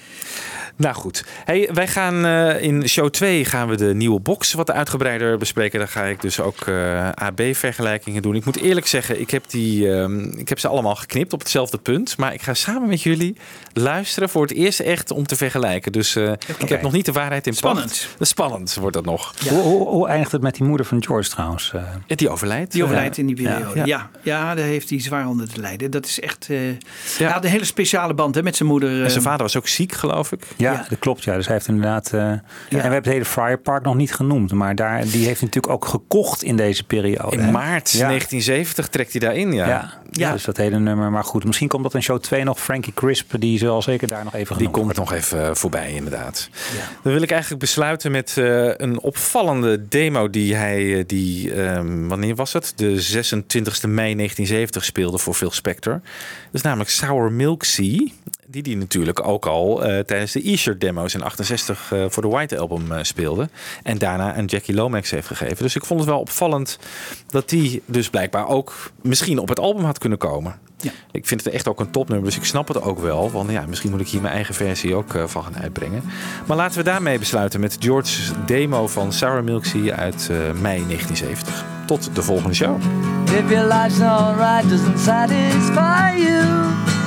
[0.79, 1.25] Nou goed.
[1.45, 5.79] Hey, wij gaan eh, in show 2 gaan we de nieuwe box wat uitgebreider bespreken.
[5.79, 8.35] Daar ga ik dus ook eh, AB-vergelijkingen doen.
[8.35, 11.77] Ik moet eerlijk zeggen, ik heb, die, ehm, ik heb ze allemaal geknipt op hetzelfde
[11.77, 12.17] punt.
[12.17, 13.35] Maar ik ga samen met jullie
[13.73, 15.91] luisteren voor het eerst echt om te vergelijken.
[15.91, 18.07] Dus eh, ik heb nog niet de waarheid in Spannend.
[18.17, 18.29] pacht.
[18.29, 19.33] Spannend wordt dat nog.
[19.49, 21.71] Hoe, hoe, hoe eindigt het met die moeder van George trouwens?
[21.75, 21.81] eh?
[22.07, 22.71] Ja, Die overlijdt.
[22.71, 23.77] Die overlijdt in die periode.
[23.79, 23.85] Ja.
[23.85, 24.55] Ja, ja.
[24.55, 25.91] daar heeft hij zwaar onder te lijden.
[25.91, 26.47] Dat is echt.
[26.49, 26.57] eh
[27.17, 28.89] Hij had een hele speciale band hè, met zijn moeder.
[28.89, 30.43] En zijn eh, vader was ook ziek, geloof ik.
[30.55, 31.23] Ja, dat klopt.
[31.23, 31.35] Ja.
[31.35, 32.13] Dus hij heeft inderdaad.
[32.13, 34.51] eh, En we hebben het hele Friar Park nog niet genoemd.
[34.53, 37.35] Maar daar, die heeft natuurlijk ook gekocht in deze periode.
[37.35, 37.51] In hè?
[37.51, 38.07] maart Ja.
[38.07, 39.67] 1970 trekt hij daarin, ja.
[39.67, 39.93] Ja.
[40.11, 40.31] Ja.
[40.31, 41.11] dus dat hele nummer.
[41.11, 42.59] Maar goed, misschien komt dat in show 2 nog.
[42.59, 46.49] Frankie Crisp, die zal zeker daar nog even Die komt nog even eh, voorbij, inderdaad.
[47.03, 52.35] Dan wil ik eigenlijk besluiten met eh, een opvallende demo die hij, die, ehm, wanneer
[52.35, 52.73] was het?
[52.75, 55.93] De 26 mei 1970 speelde voor Phil Spector.
[55.93, 56.01] Dat
[56.51, 58.07] is namelijk Sour Milk Sea.
[58.51, 62.29] Die die natuurlijk ook al eh, tijdens de E-shirt demo's in 68 eh, voor de
[62.29, 63.49] White Album eh, speelde.
[63.83, 65.63] En daarna een Jackie Lomax heeft gegeven.
[65.63, 66.79] Dus ik vond het wel opvallend
[67.27, 70.59] dat die dus blijkbaar ook misschien op het album had kunnen komen.
[71.11, 73.31] Ik vind het echt ook een topnummer, dus ik snap het ook wel.
[73.31, 76.03] Want ja, misschien moet ik hier mijn eigen versie ook van gaan uitbrengen.
[76.45, 80.29] Maar laten we daarmee besluiten met George's demo van Sour Milk Sea uit
[80.61, 81.65] mei 1970.
[81.85, 82.81] Tot de volgende show.
[83.25, 86.98] If your life's alright, doesn't satisfy you.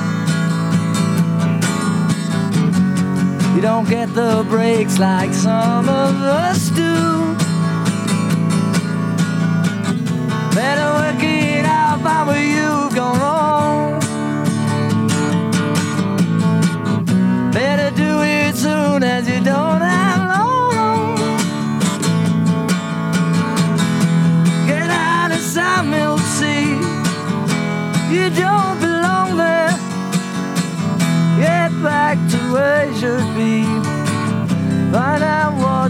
[3.55, 7.35] You don't get the breaks like some of us do.
[10.55, 13.99] Better work it out, find where you've gone wrong.
[17.51, 20.02] Better do it soon as you don't have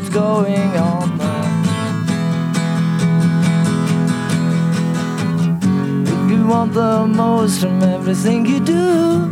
[0.04, 1.20] what's going on.
[6.02, 9.32] If you want the most from everything you do.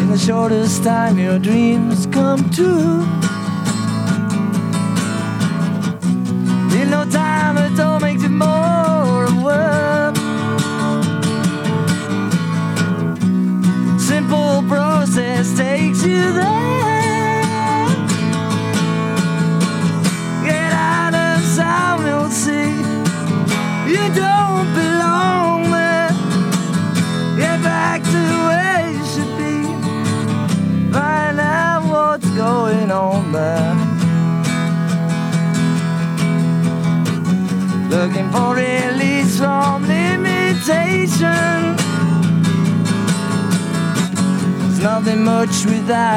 [0.00, 3.25] In the shortest time, your dreams come true.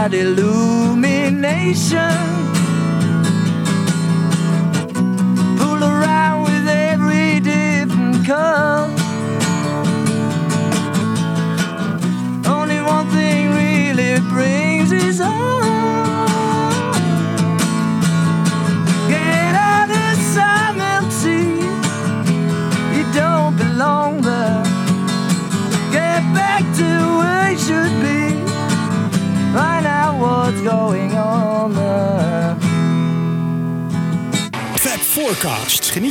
[0.09, 0.48] body lose